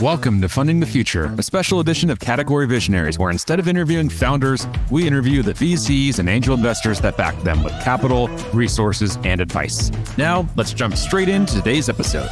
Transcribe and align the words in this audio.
Welcome 0.00 0.40
to 0.42 0.48
Funding 0.48 0.78
the 0.78 0.86
Future, 0.86 1.34
a 1.38 1.42
special 1.42 1.80
edition 1.80 2.08
of 2.08 2.20
Category 2.20 2.68
Visionaries, 2.68 3.18
where 3.18 3.32
instead 3.32 3.58
of 3.58 3.66
interviewing 3.66 4.08
founders, 4.08 4.64
we 4.92 5.04
interview 5.08 5.42
the 5.42 5.54
VCs 5.54 6.20
and 6.20 6.28
angel 6.28 6.54
investors 6.54 7.00
that 7.00 7.16
back 7.16 7.36
them 7.42 7.64
with 7.64 7.72
capital, 7.82 8.28
resources, 8.54 9.18
and 9.24 9.40
advice. 9.40 9.90
Now, 10.16 10.48
let's 10.54 10.72
jump 10.72 10.94
straight 10.94 11.28
into 11.28 11.54
today's 11.54 11.88
episode. 11.88 12.28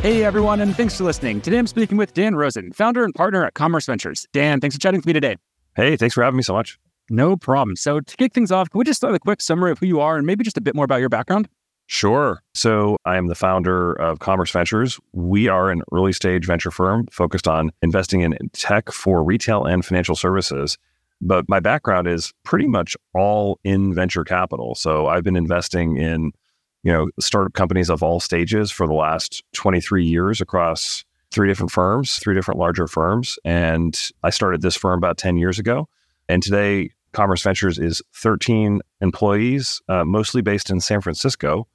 Hey 0.00 0.24
everyone, 0.24 0.62
and 0.62 0.74
thanks 0.74 0.96
for 0.96 1.04
listening. 1.04 1.42
Today 1.42 1.58
I'm 1.58 1.66
speaking 1.66 1.98
with 1.98 2.14
Dan 2.14 2.36
Rosen, 2.36 2.72
founder 2.72 3.04
and 3.04 3.14
partner 3.14 3.44
at 3.44 3.52
Commerce 3.52 3.84
Ventures. 3.84 4.26
Dan, 4.32 4.60
thanks 4.60 4.76
for 4.76 4.80
chatting 4.80 5.00
with 5.00 5.06
me 5.06 5.12
today. 5.12 5.36
Hey, 5.74 5.96
thanks 5.98 6.14
for 6.14 6.24
having 6.24 6.38
me 6.38 6.42
so 6.42 6.54
much. 6.54 6.78
No 7.10 7.36
problem. 7.36 7.76
So, 7.76 8.00
to 8.00 8.16
kick 8.16 8.34
things 8.34 8.50
off, 8.50 8.70
can 8.70 8.78
we 8.78 8.84
just 8.84 8.98
start 8.98 9.12
with 9.12 9.20
a 9.20 9.24
quick 9.24 9.40
summary 9.40 9.70
of 9.70 9.78
who 9.78 9.86
you 9.86 10.00
are 10.00 10.16
and 10.16 10.26
maybe 10.26 10.44
just 10.44 10.56
a 10.56 10.60
bit 10.60 10.74
more 10.74 10.84
about 10.84 11.00
your 11.00 11.08
background? 11.08 11.48
Sure. 11.86 12.42
So, 12.54 12.96
I 13.04 13.16
am 13.16 13.28
the 13.28 13.34
founder 13.34 13.92
of 13.94 14.18
Commerce 14.18 14.50
Ventures. 14.50 14.98
We 15.12 15.48
are 15.48 15.70
an 15.70 15.82
early 15.92 16.12
stage 16.12 16.46
venture 16.46 16.70
firm 16.70 17.06
focused 17.12 17.46
on 17.46 17.70
investing 17.82 18.22
in 18.22 18.36
tech 18.52 18.90
for 18.90 19.22
retail 19.22 19.64
and 19.64 19.84
financial 19.84 20.16
services. 20.16 20.78
But 21.20 21.48
my 21.48 21.60
background 21.60 22.08
is 22.08 22.34
pretty 22.44 22.66
much 22.66 22.96
all 23.14 23.58
in 23.64 23.94
venture 23.94 24.24
capital. 24.24 24.74
So, 24.74 25.06
I've 25.06 25.24
been 25.24 25.36
investing 25.36 25.96
in 25.96 26.32
you 26.86 26.92
know, 26.92 27.08
startup 27.18 27.52
companies 27.54 27.90
of 27.90 28.00
all 28.04 28.20
stages 28.20 28.70
for 28.70 28.86
the 28.86 28.94
last 28.94 29.42
23 29.54 30.04
years 30.04 30.40
across 30.40 31.04
three 31.32 31.48
different 31.48 31.72
firms, 31.72 32.18
three 32.18 32.32
different 32.32 32.60
larger 32.60 32.86
firms. 32.86 33.40
And 33.44 34.00
I 34.22 34.30
started 34.30 34.62
this 34.62 34.76
firm 34.76 34.96
about 34.96 35.18
10 35.18 35.36
years 35.36 35.58
ago. 35.58 35.88
And 36.28 36.44
today, 36.44 36.90
Commerce 37.16 37.42
Ventures 37.42 37.78
is 37.78 38.02
13 38.14 38.82
employees, 39.00 39.80
uh, 39.88 40.04
mostly 40.04 40.42
based 40.42 40.68
in 40.68 40.82
San 40.82 41.00
Francisco. 41.00 41.66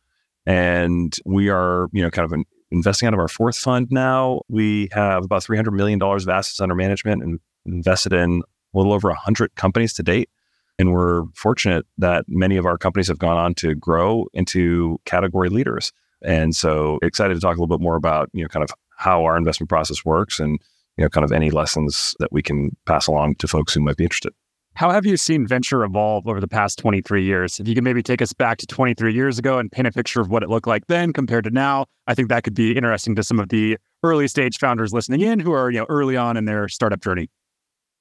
And 0.46 1.18
we 1.26 1.50
are, 1.50 1.88
you 1.94 2.04
know, 2.04 2.12
kind 2.12 2.28
of 2.28 2.32
an, 2.32 2.46
investing 2.70 3.08
out 3.08 3.16
of 3.16 3.20
our 3.20 3.28
fourth 3.28 3.58
fund 3.58 3.88
now. 3.90 4.42
We 4.50 4.90
have 4.92 5.26
about 5.26 5.44
$300 5.44 5.74
million 5.74 6.00
of 6.00 6.30
assets 6.30 6.62
under 6.62 6.76
management 6.76 7.24
and 7.24 7.40
invested 7.66 8.14
in 8.14 8.44
a 8.74 8.78
little 8.78 8.94
over 8.94 9.08
100 9.08 9.56
companies 9.56 9.94
to 9.94 10.04
date. 10.04 10.30
And 10.78 10.94
we're 10.94 11.24
fortunate 11.34 11.88
that 11.98 12.26
many 12.28 12.56
of 12.58 12.68
our 12.68 12.78
companies 12.78 13.08
have 13.08 13.18
gone 13.18 13.38
on 13.38 13.56
to 13.56 13.74
grow 13.74 14.28
into 14.36 15.00
category 15.06 15.50
leaders. 15.50 15.92
And 16.22 16.56
so 16.56 17.00
excited 17.02 17.34
to 17.34 17.40
talk 17.40 17.58
a 17.58 17.60
little 17.60 17.76
bit 17.76 17.84
more 17.84 17.96
about, 17.96 18.30
you 18.34 18.44
know, 18.44 18.48
kind 18.48 18.64
of 18.64 18.70
how 18.96 19.24
our 19.24 19.38
investment 19.38 19.70
process 19.70 20.06
works 20.06 20.40
and, 20.40 20.60
you 20.98 21.04
know, 21.04 21.10
kind 21.10 21.26
of 21.26 21.32
any 21.32 21.50
lessons 21.50 22.14
that 22.20 22.32
we 22.32 22.44
can 22.44 22.78
pass 22.86 23.08
along 23.08 23.36
to 23.36 23.48
folks 23.48 23.74
who 23.74 23.82
might 23.82 23.98
be 23.98 24.04
interested. 24.04 24.34
How 24.82 24.90
have 24.90 25.06
you 25.06 25.16
seen 25.16 25.46
venture 25.46 25.84
evolve 25.84 26.28
over 26.28 26.40
the 26.40 26.48
past 26.48 26.80
23 26.80 27.24
years? 27.24 27.60
If 27.60 27.68
you 27.68 27.76
can 27.76 27.84
maybe 27.84 28.02
take 28.02 28.20
us 28.20 28.34
back 28.34 28.58
to 28.58 28.66
23 28.66 29.14
years 29.14 29.38
ago 29.38 29.60
and 29.60 29.72
paint 29.72 29.88
a 29.88 29.92
picture 29.92 30.22
of 30.22 30.30
what 30.32 30.42
it 30.42 30.50
looked 30.50 30.66
like 30.66 30.88
then 30.88 31.14
compared 31.14 31.44
to 31.44 31.52
now, 31.52 31.86
I 32.08 32.16
think 32.16 32.30
that 32.30 32.44
could 32.44 32.56
be 32.56 32.76
interesting 32.76 33.16
to 33.18 33.22
some 33.22 33.40
of 33.40 33.50
the 33.50 33.78
early 34.02 34.28
stage 34.28 34.58
founders 34.58 34.92
listening 34.92 35.22
in 35.22 35.40
who 35.40 35.52
are, 35.52 35.70
you 35.70 35.78
know, 35.78 35.86
early 35.88 36.18
on 36.18 36.36
in 36.36 36.46
their 36.46 36.68
startup 36.68 37.00
journey. 37.00 37.30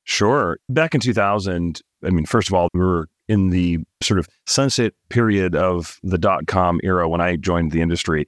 Sure. 0.05 0.56
Back 0.70 0.95
in 0.95 1.03
2000, 1.03 1.83
I 2.03 2.09
mean, 2.09 2.25
first 2.25 2.48
of 2.48 2.55
all, 2.55 2.70
we 2.72 2.81
were 2.81 3.09
in 3.28 3.50
the 3.50 3.81
sort 4.03 4.19
of 4.19 4.27
sunset 4.47 4.94
period 5.11 5.55
of 5.55 5.98
the 6.03 6.17
dot 6.17 6.47
com 6.47 6.81
era 6.83 7.06
when 7.11 7.20
I 7.20 7.37
joined 7.37 7.72
the 7.72 7.83
industry. 7.83 8.27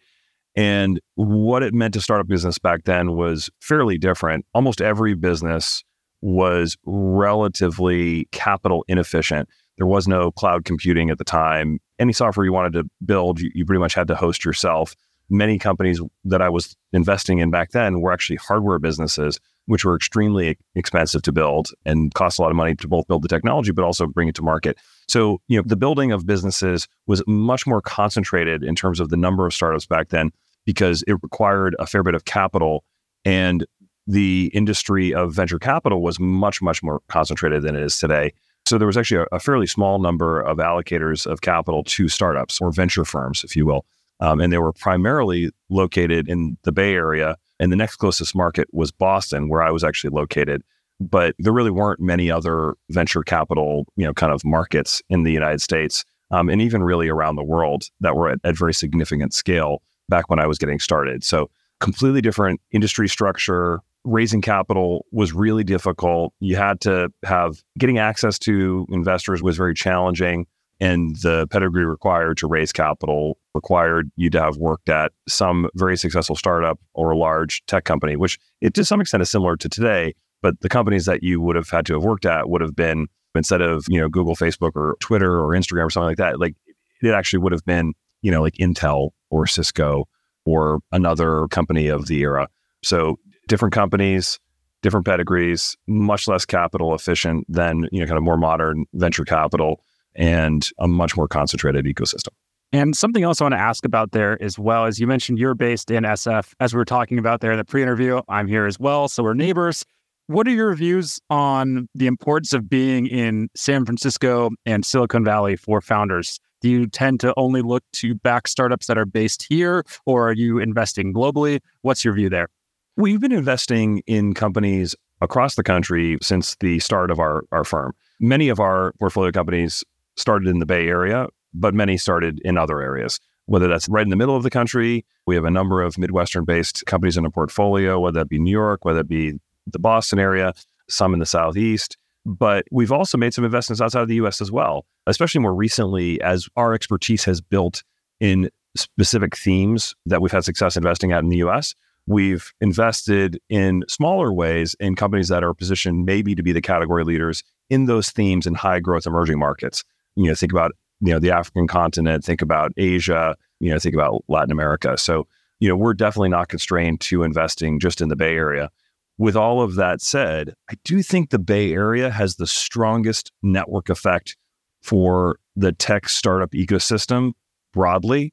And 0.55 1.01
what 1.15 1.63
it 1.63 1.73
meant 1.73 1.95
to 1.95 2.03
start 2.03 2.21
a 2.21 2.25
business 2.25 2.59
back 2.59 2.85
then 2.85 3.13
was 3.17 3.49
fairly 3.63 3.97
different. 3.97 4.45
Almost 4.53 4.83
every 4.83 5.15
business 5.15 5.83
was 6.23 6.77
relatively 6.85 8.27
capital 8.33 8.85
inefficient. 8.89 9.49
There 9.77 9.87
was 9.87 10.09
no 10.09 10.31
cloud 10.31 10.65
computing 10.65 11.11
at 11.11 11.19
the 11.19 11.25
time. 11.25 11.81
Any 11.99 12.13
software 12.13 12.47
you 12.47 12.53
wanted 12.53 12.73
to 12.75 12.85
build, 13.05 13.41
you, 13.41 13.51
you 13.55 13.65
pretty 13.65 13.81
much 13.81 13.95
had 13.95 14.09
to 14.09 14.15
host 14.15 14.45
yourself. 14.45 14.95
Many 15.29 15.59
companies 15.59 16.01
that 16.25 16.43
I 16.43 16.49
was 16.49 16.77
investing 16.93 17.39
in 17.39 17.51
back 17.51 17.71
then 17.71 18.01
were 18.01 18.13
actually 18.13 18.37
hardware 18.37 18.79
businesses 18.79 19.41
which 19.67 19.85
were 19.85 19.97
extremely 19.97 20.59
expensive 20.75 21.23
to 21.23 21.33
build 21.33 21.69
and 21.85 22.13
cost 22.15 22.39
a 22.39 22.43
lot 22.43 22.51
of 22.51 22.57
money 22.57 22.75
to 22.75 22.89
both 22.89 23.07
build 23.07 23.23
the 23.23 23.29
technology, 23.29 23.73
but 23.73 23.85
also 23.85 24.07
bring 24.07 24.29
it 24.29 24.35
to 24.35 24.43
market. 24.43 24.77
So, 25.09 25.41
you 25.49 25.57
know, 25.57 25.63
the 25.67 25.77
building 25.77 26.13
of 26.13 26.27
businesses 26.27 26.89
was 27.07 27.23
much 27.27 27.67
more 27.67 27.81
concentrated 27.81 28.63
in 28.63 28.75
terms 28.75 29.01
of 29.01 29.11
the 29.11 29.17
number 29.17 29.47
of 29.47 29.55
startups 29.55 29.87
back 29.87 30.09
then 30.09 30.31
because 30.65 31.03
it 31.07 31.15
required 31.23 31.77
a 31.79 31.87
fair 31.87 32.03
bit 32.03 32.15
of 32.15 32.25
capital. 32.25 32.85
And 33.25 33.67
the 34.07 34.51
industry 34.53 35.15
of 35.15 35.35
venture 35.35 35.59
capital 35.59 36.03
was 36.03 36.19
much, 36.19 36.61
much 36.61 36.83
more 36.83 37.01
concentrated 37.09 37.63
than 37.63 37.77
it 37.77 37.83
is 37.83 37.99
today. 37.99 38.33
So 38.67 38.79
there 38.79 38.87
was 38.87 38.97
actually 38.97 39.25
a, 39.31 39.37
a 39.37 39.41
fairly 39.41 39.67
small 39.67 39.99
number 39.99 40.41
of 40.41 40.59
allocators 40.59 41.27
of 41.27 41.41
capital 41.41 41.85
to 41.85 42.09
startups 42.09 42.61
or 42.61 42.73
venture 42.73 43.05
firms, 43.05 43.45
if 43.45 43.57
you 43.57 43.67
will. 43.67 43.85
Um, 44.21 44.41
and 44.41 44.53
they 44.53 44.59
were 44.59 44.73
primarily 44.73 45.51
located 45.69 46.29
in 46.29 46.57
the 46.63 46.73
Bay 46.73 46.95
Area 46.95 47.37
and 47.63 47.71
the 47.71 47.77
next 47.77 47.97
closest 47.97 48.35
market 48.35 48.69
was 48.73 48.91
Boston, 48.91 49.49
where 49.49 49.63
I 49.63 49.71
was 49.71 49.85
actually 49.85 50.11
located. 50.11 50.63
But 51.01 51.35
there 51.39 51.53
really 51.53 51.71
weren't 51.71 52.01
many 52.01 52.31
other 52.31 52.75
venture 52.91 53.23
capital, 53.23 53.87
you 53.97 54.05
know, 54.05 54.13
kind 54.13 54.33
of 54.33 54.45
markets 54.45 55.01
in 55.09 55.23
the 55.23 55.33
United 55.33 55.61
States 55.61 56.05
um, 56.33 56.49
and 56.49 56.61
even 56.61 56.83
really 56.83 57.09
around 57.09 57.37
the 57.37 57.45
world 57.45 57.85
that 58.01 58.17
were 58.17 58.31
at, 58.31 58.41
at 58.43 58.57
very 58.57 58.75
significant 58.75 59.33
scale 59.33 59.83
back 60.09 60.29
when 60.29 60.41
I 60.41 60.47
was 60.47 60.59
getting 60.59 60.81
started. 60.81 61.23
So 61.23 61.51
completely 61.81 62.21
different 62.21 62.61
industry 62.73 63.09
structure. 63.09 63.81
Raising 64.05 64.43
capital 64.43 65.07
was 65.13 65.33
really 65.33 65.65
difficult. 65.65 66.33
You 66.41 66.57
had 66.57 66.81
to 66.83 67.13
have 67.25 67.63
getting 67.79 67.99
access 67.99 68.39
to 68.41 68.87
investors 68.91 69.43
was 69.43 69.57
very 69.57 69.75
challenging 69.75 70.47
and 70.83 71.15
the 71.23 71.47
pedigree 71.49 71.85
required 71.85 72.37
to 72.39 72.49
raise 72.49 72.73
capital 72.73 73.39
required 73.55 74.11
you 74.17 74.29
to 74.31 74.41
have 74.41 74.57
worked 74.57 74.89
at 74.89 75.13
some 75.29 75.69
very 75.77 75.97
successful 75.97 76.35
startup 76.35 76.81
or 76.95 77.13
a 77.13 77.17
large 77.17 77.65
tech 77.67 77.85
company, 77.85 78.17
which 78.17 78.37
it 78.61 78.75
to 78.75 78.85
some 78.85 79.01
extent 79.01 79.23
is 79.23 79.31
similar 79.31 79.57
to 79.57 79.69
today. 79.69 80.13
But 80.41 80.61
the 80.61 80.69
companies 80.69 81.05
that 81.05 81.23
you 81.23 81.41
would 81.41 81.55
have 81.55 81.71
had 81.71 81.87
to 81.87 81.95
have 81.95 82.03
worked 82.03 82.27
at 82.27 82.49
would 82.49 82.63
have 82.63 82.75
been 82.75 83.07
instead 83.37 83.61
of 83.61 83.85
you 83.89 84.01
know 84.01 84.09
Google, 84.09 84.35
Facebook, 84.35 84.73
or 84.75 84.97
Twitter 84.99 85.39
or 85.39 85.51
Instagram 85.51 85.87
or 85.87 85.91
something 85.91 86.09
like 86.09 86.17
that. 86.17 86.41
Like 86.41 86.57
it 87.01 87.11
actually 87.11 87.39
would 87.39 87.53
have 87.53 87.65
been 87.65 87.95
you 88.23 88.33
know 88.33 88.43
like 88.43 88.55
Intel 88.55 89.11
or 89.31 89.47
Cisco 89.47 90.09
or 90.45 90.81
another 90.91 91.47
company 91.49 91.87
of 91.87 92.07
the 92.07 92.21
era. 92.23 92.49
So 92.83 93.21
different 93.53 93.75
companies, 93.75 94.39
different 94.81 95.05
pedigrees, 95.05 95.77
much 95.87 96.27
less 96.27 96.47
capital 96.47 96.95
efficient 96.95 97.45
than 97.51 97.87
you 97.93 98.01
know 98.01 98.07
kind 98.07 98.17
of 98.17 98.25
more 98.25 98.39
modern 98.39 98.87
venture 98.95 99.27
capital 99.27 99.83
and 100.15 100.71
a 100.79 100.89
much 100.89 101.19
more 101.19 101.29
concentrated 101.29 101.85
ecosystem. 101.85 102.31
And 102.73 102.97
something 102.97 103.23
else 103.23 103.43
I 103.43 103.45
want 103.45 103.53
to 103.53 103.61
ask 103.61 103.85
about 103.85 104.13
there 104.13 104.43
as 104.43 104.59
well 104.59 104.87
as 104.87 104.99
you 104.99 105.07
mentioned 105.07 105.39
you're 105.39 105.55
based 105.55 105.91
in 105.91 106.05
SF. 106.05 106.55
As 106.61 106.73
we 106.73 106.79
were 106.79 106.87
talking 106.87 107.19
about 107.19 107.43
there 107.43 107.53
in 107.53 107.59
the 107.59 107.65
pre-interview, 107.67 108.23
I'm 108.31 108.49
here 108.49 108.65
as 108.65 108.81
well, 108.81 109.07
so 109.07 109.23
we're 109.23 109.35
neighbors. 109.35 109.85
What 110.29 110.49
are 110.49 110.53
your 110.53 110.75
views 110.75 111.21
on 111.29 111.91
the 111.95 112.07
importance 112.07 112.55
of 112.55 112.71
being 112.71 113.07
in 113.07 113.51
San 113.55 113.85
Francisco 113.85 114.49
and 114.65 114.83
Silicon 114.83 115.27
Valley 115.27 115.57
for 115.57 115.83
founders? 115.83 116.41
Do 116.63 116.71
you 116.71 116.87
tend 116.87 117.21
to 117.21 117.35
only 117.37 117.61
look 117.61 117.85
to 117.95 118.15
back 118.15 118.49
startups 118.49 118.87
that 118.87 118.97
are 118.97 119.05
based 119.05 119.45
here, 119.47 119.85
or 120.07 120.27
are 120.31 120.33
you 120.33 120.59
investing 120.59 121.13
globally? 121.13 121.61
What's 121.83 122.03
your 122.03 122.15
view 122.15 122.31
there? 122.31 122.49
We've 122.97 123.21
been 123.21 123.33
investing 123.33 124.03
in 124.07 124.35
companies 124.35 124.95
across 125.23 125.55
the 125.55 125.63
country 125.63 126.19
since 126.21 126.57
the 126.61 126.79
start 126.79 127.11
of 127.11 127.19
our, 127.19 127.43
our 127.51 127.65
firm. 127.65 127.95
Many 128.21 128.51
of 128.51 128.61
our 128.61 128.93
portfolio 129.01 129.33
companies 129.33 129.83
started 130.17 130.47
in 130.47 130.59
the 130.59 130.67
Bay 130.67 130.89
Area, 130.89 131.29
but 131.55 131.73
many 131.73 131.97
started 131.97 132.39
in 132.45 132.59
other 132.59 132.83
areas, 132.83 133.19
whether 133.47 133.67
that's 133.67 133.89
right 133.89 134.03
in 134.03 134.11
the 134.11 134.17
middle 134.17 134.37
of 134.37 134.43
the 134.43 134.51
country. 134.51 135.07
We 135.27 135.35
have 135.37 135.47
a 135.47 135.51
number 135.51 135.81
of 135.81 135.97
Midwestern 135.97 136.45
based 136.45 136.85
companies 136.85 137.17
in 137.17 137.25
a 137.25 137.31
portfolio, 137.31 137.99
whether 137.99 138.21
that 138.21 138.29
be 138.29 138.39
New 138.39 138.51
York, 138.51 138.85
whether 138.85 139.01
it 139.01 139.09
be 139.09 139.39
the 139.67 139.79
Boston 139.79 140.19
area, 140.19 140.53
some 140.91 141.15
in 141.15 141.19
the 141.19 141.25
Southeast. 141.25 141.97
But 142.27 142.67
we've 142.71 142.93
also 142.93 143.17
made 143.17 143.33
some 143.33 143.47
investments 143.47 143.81
outside 143.81 144.03
of 144.03 144.09
the 144.09 144.17
US 144.17 144.43
as 144.43 144.53
well, 144.53 144.85
especially 145.07 145.41
more 145.41 145.55
recently 145.55 146.21
as 146.21 146.47
our 146.57 146.75
expertise 146.75 147.25
has 147.25 147.41
built 147.41 147.85
in 148.21 148.51
specific 148.77 149.35
themes 149.35 149.95
that 150.05 150.21
we've 150.21 150.31
had 150.31 150.45
success 150.45 150.77
investing 150.77 151.13
at 151.13 151.23
in 151.23 151.31
the 151.31 151.39
US. 151.39 151.75
We've 152.07 152.53
invested 152.61 153.39
in 153.49 153.85
smaller 153.89 154.33
ways 154.33 154.75
in 154.81 154.97
companies 154.97 155.29
that 155.29 155.45
are 155.45 155.55
positioned 155.55 156.05
maybe 156.05 156.35
to 156.35 156.43
be 156.43 156.53
the 156.53 156.61
category 156.61 157.05
leaders 157.05 157.45
in 157.71 157.87
those 157.87 158.11
themes 158.11 158.47
in 158.47 158.55
high 158.55 158.81
growth 158.81 159.07
emerging 159.07 159.39
markets. 159.39 159.85
You 160.17 160.29
know, 160.29 160.35
think 160.35 160.53
about 160.53 160.73
you 161.01 161.13
know 161.13 161.19
the 161.19 161.31
African 161.31 161.67
continent, 161.67 162.25
think 162.25 162.43
about 162.43 162.73
Asia, 162.77 163.37
you 163.61 163.71
know, 163.71 163.79
think 163.79 163.95
about 163.95 164.25
Latin 164.29 164.51
America. 164.51 164.99
So, 164.99 165.27
you 165.61 165.69
know, 165.69 165.77
we're 165.77 165.95
definitely 165.95 166.31
not 166.31 166.49
constrained 166.49 167.01
to 167.03 167.23
investing 167.23 167.79
just 167.79 168.01
in 168.01 168.09
the 168.09 168.17
Bay 168.17 168.35
Area. 168.35 168.71
With 169.19 169.37
all 169.37 169.63
of 169.63 169.77
that 169.77 170.01
said, 170.01 170.55
I 170.69 170.75
do 170.85 171.03
think 171.03 171.31
the 171.31 171.39
Bay 171.39 171.73
Area 171.73 172.11
has 172.11 172.37
the 172.37 172.47
strongest 172.47 173.31
network 173.43 173.89
effect 173.89 174.37
for 174.83 175.39
the 175.55 175.73
tech 175.73 176.09
startup 176.09 176.51
ecosystem 176.53 177.33
broadly. 177.73 178.33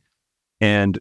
And 0.60 1.00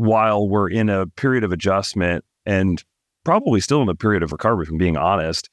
while 0.00 0.48
we're 0.48 0.70
in 0.70 0.88
a 0.88 1.06
period 1.06 1.44
of 1.44 1.52
adjustment 1.52 2.24
and 2.46 2.82
probably 3.22 3.60
still 3.60 3.82
in 3.82 3.88
a 3.90 3.94
period 3.94 4.22
of 4.22 4.32
recovery, 4.32 4.64
from 4.64 4.78
being 4.78 4.96
honest, 4.96 5.50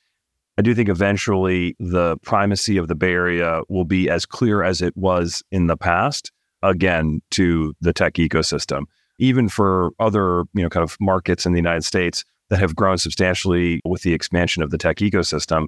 I 0.57 0.61
do 0.61 0.73
think 0.73 0.87
eventually 0.87 1.75
the 1.79 2.15
primacy 2.23 2.77
of 2.77 2.87
the 2.87 2.95
Bay 2.95 3.11
Area 3.11 3.61
will 3.67 3.83
be 3.83 4.09
as 4.09 4.25
clear 4.25 4.63
as 4.63 4.81
it 4.81 4.95
was 4.95 5.43
in 5.51 5.67
the 5.67 5.75
past, 5.75 6.31
again, 6.63 7.21
to 7.31 7.73
the 7.81 7.91
tech 7.91 8.13
ecosystem. 8.13 8.83
Even 9.19 9.49
for 9.49 9.91
other, 9.99 10.45
you 10.53 10.63
know, 10.63 10.69
kind 10.69 10.83
of 10.83 10.95
markets 11.01 11.45
in 11.45 11.51
the 11.51 11.59
United 11.59 11.83
States 11.83 12.23
that 12.49 12.59
have 12.59 12.73
grown 12.73 12.97
substantially 12.97 13.81
with 13.83 14.03
the 14.03 14.13
expansion 14.13 14.63
of 14.63 14.71
the 14.71 14.77
tech 14.77 14.97
ecosystem, 14.97 15.67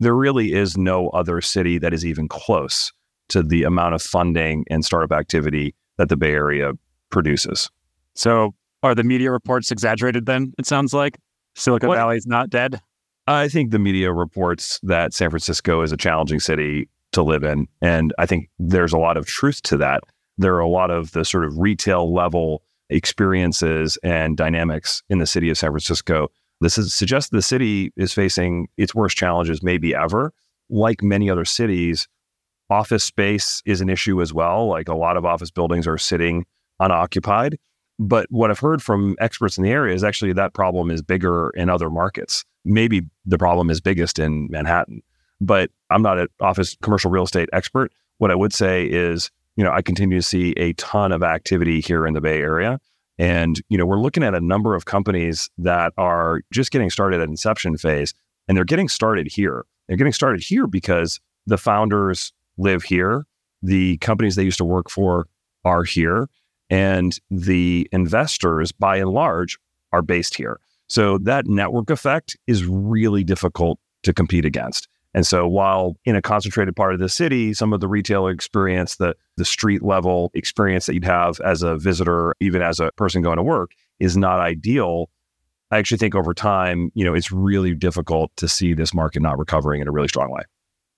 there 0.00 0.16
really 0.16 0.52
is 0.52 0.76
no 0.76 1.08
other 1.10 1.40
city 1.40 1.78
that 1.78 1.94
is 1.94 2.04
even 2.04 2.26
close 2.26 2.92
to 3.28 3.44
the 3.44 3.62
amount 3.62 3.94
of 3.94 4.02
funding 4.02 4.64
and 4.68 4.84
startup 4.84 5.16
activity 5.16 5.72
that 5.98 6.08
the 6.08 6.16
Bay 6.16 6.32
Area 6.32 6.72
produces. 7.10 7.70
So, 8.14 8.54
are 8.82 8.94
the 8.94 9.04
media 9.04 9.30
reports 9.30 9.70
exaggerated 9.70 10.26
then? 10.26 10.52
It 10.58 10.66
sounds 10.66 10.92
like 10.92 11.18
Silicon 11.54 11.88
what? 11.88 11.96
Valley 11.96 12.16
is 12.16 12.26
not 12.26 12.50
dead. 12.50 12.80
I 13.26 13.48
think 13.48 13.70
the 13.70 13.78
media 13.78 14.12
reports 14.12 14.80
that 14.82 15.14
San 15.14 15.30
Francisco 15.30 15.82
is 15.82 15.92
a 15.92 15.96
challenging 15.96 16.40
city 16.40 16.88
to 17.12 17.22
live 17.22 17.44
in. 17.44 17.68
And 17.80 18.12
I 18.18 18.26
think 18.26 18.48
there's 18.58 18.92
a 18.92 18.98
lot 18.98 19.16
of 19.16 19.26
truth 19.26 19.62
to 19.62 19.76
that. 19.78 20.02
There 20.38 20.54
are 20.54 20.60
a 20.60 20.68
lot 20.68 20.90
of 20.90 21.12
the 21.12 21.24
sort 21.24 21.44
of 21.44 21.58
retail 21.58 22.12
level 22.12 22.62
experiences 22.90 23.98
and 24.02 24.36
dynamics 24.36 25.02
in 25.08 25.18
the 25.18 25.26
city 25.26 25.50
of 25.50 25.58
San 25.58 25.70
Francisco. 25.70 26.28
This 26.60 26.78
is, 26.78 26.92
suggests 26.92 27.30
the 27.30 27.42
city 27.42 27.92
is 27.96 28.12
facing 28.12 28.68
its 28.76 28.94
worst 28.94 29.16
challenges 29.16 29.62
maybe 29.62 29.94
ever. 29.94 30.32
Like 30.68 31.02
many 31.02 31.30
other 31.30 31.44
cities, 31.44 32.08
office 32.70 33.04
space 33.04 33.62
is 33.66 33.80
an 33.80 33.88
issue 33.88 34.20
as 34.22 34.32
well. 34.32 34.66
Like 34.66 34.88
a 34.88 34.94
lot 34.94 35.16
of 35.16 35.24
office 35.24 35.50
buildings 35.50 35.86
are 35.86 35.98
sitting 35.98 36.44
unoccupied. 36.80 37.58
But 38.02 38.26
what 38.30 38.50
I've 38.50 38.58
heard 38.58 38.82
from 38.82 39.14
experts 39.20 39.56
in 39.56 39.62
the 39.62 39.70
area 39.70 39.94
is 39.94 40.02
actually 40.02 40.32
that 40.32 40.54
problem 40.54 40.90
is 40.90 41.02
bigger 41.02 41.50
in 41.50 41.70
other 41.70 41.88
markets. 41.88 42.44
Maybe 42.64 43.02
the 43.24 43.38
problem 43.38 43.70
is 43.70 43.80
biggest 43.80 44.18
in 44.18 44.48
Manhattan. 44.50 45.02
But 45.40 45.70
I'm 45.88 46.02
not 46.02 46.18
an 46.18 46.26
office 46.40 46.76
commercial 46.82 47.12
real 47.12 47.22
estate 47.22 47.48
expert. 47.52 47.92
What 48.18 48.32
I 48.32 48.34
would 48.34 48.52
say 48.52 48.86
is, 48.86 49.30
you 49.54 49.62
know, 49.62 49.70
I 49.70 49.82
continue 49.82 50.18
to 50.18 50.22
see 50.22 50.50
a 50.56 50.72
ton 50.72 51.12
of 51.12 51.22
activity 51.22 51.80
here 51.80 52.04
in 52.04 52.14
the 52.14 52.20
Bay 52.20 52.40
Area. 52.40 52.80
And, 53.18 53.62
you 53.68 53.78
know, 53.78 53.86
we're 53.86 54.00
looking 54.00 54.24
at 54.24 54.34
a 54.34 54.40
number 54.40 54.74
of 54.74 54.84
companies 54.84 55.48
that 55.58 55.92
are 55.96 56.40
just 56.52 56.72
getting 56.72 56.90
started 56.90 57.20
at 57.20 57.28
inception 57.28 57.76
phase, 57.76 58.14
and 58.48 58.56
they're 58.56 58.64
getting 58.64 58.88
started 58.88 59.28
here. 59.30 59.64
They're 59.86 59.96
getting 59.96 60.12
started 60.12 60.42
here 60.42 60.66
because 60.66 61.20
the 61.46 61.58
founders 61.58 62.32
live 62.58 62.82
here. 62.82 63.26
The 63.62 63.98
companies 63.98 64.34
they 64.34 64.42
used 64.42 64.58
to 64.58 64.64
work 64.64 64.90
for 64.90 65.28
are 65.64 65.84
here. 65.84 66.28
And 66.72 67.18
the 67.30 67.86
investors, 67.92 68.72
by 68.72 68.96
and 68.96 69.10
large, 69.10 69.58
are 69.92 70.00
based 70.00 70.34
here. 70.34 70.58
So 70.88 71.18
that 71.18 71.46
network 71.46 71.90
effect 71.90 72.34
is 72.46 72.64
really 72.64 73.22
difficult 73.24 73.78
to 74.04 74.14
compete 74.14 74.46
against. 74.46 74.88
And 75.12 75.26
so 75.26 75.46
while 75.46 75.98
in 76.06 76.16
a 76.16 76.22
concentrated 76.22 76.74
part 76.74 76.94
of 76.94 76.98
the 76.98 77.10
city, 77.10 77.52
some 77.52 77.74
of 77.74 77.80
the 77.80 77.88
retail 77.88 78.26
experience, 78.26 78.96
the 78.96 79.14
the 79.36 79.44
street 79.44 79.82
level 79.82 80.30
experience 80.32 80.86
that 80.86 80.94
you'd 80.94 81.04
have 81.04 81.38
as 81.40 81.62
a 81.62 81.76
visitor, 81.76 82.34
even 82.40 82.62
as 82.62 82.80
a 82.80 82.90
person 82.96 83.20
going 83.20 83.36
to 83.36 83.42
work, 83.42 83.72
is 84.00 84.16
not 84.16 84.40
ideal. 84.40 85.10
I 85.70 85.76
actually 85.76 85.98
think 85.98 86.14
over 86.14 86.32
time, 86.32 86.90
you 86.94 87.04
know, 87.04 87.12
it's 87.12 87.30
really 87.30 87.74
difficult 87.74 88.34
to 88.36 88.48
see 88.48 88.72
this 88.72 88.94
market 88.94 89.20
not 89.20 89.38
recovering 89.38 89.82
in 89.82 89.88
a 89.88 89.92
really 89.92 90.08
strong 90.08 90.30
way. 90.30 90.42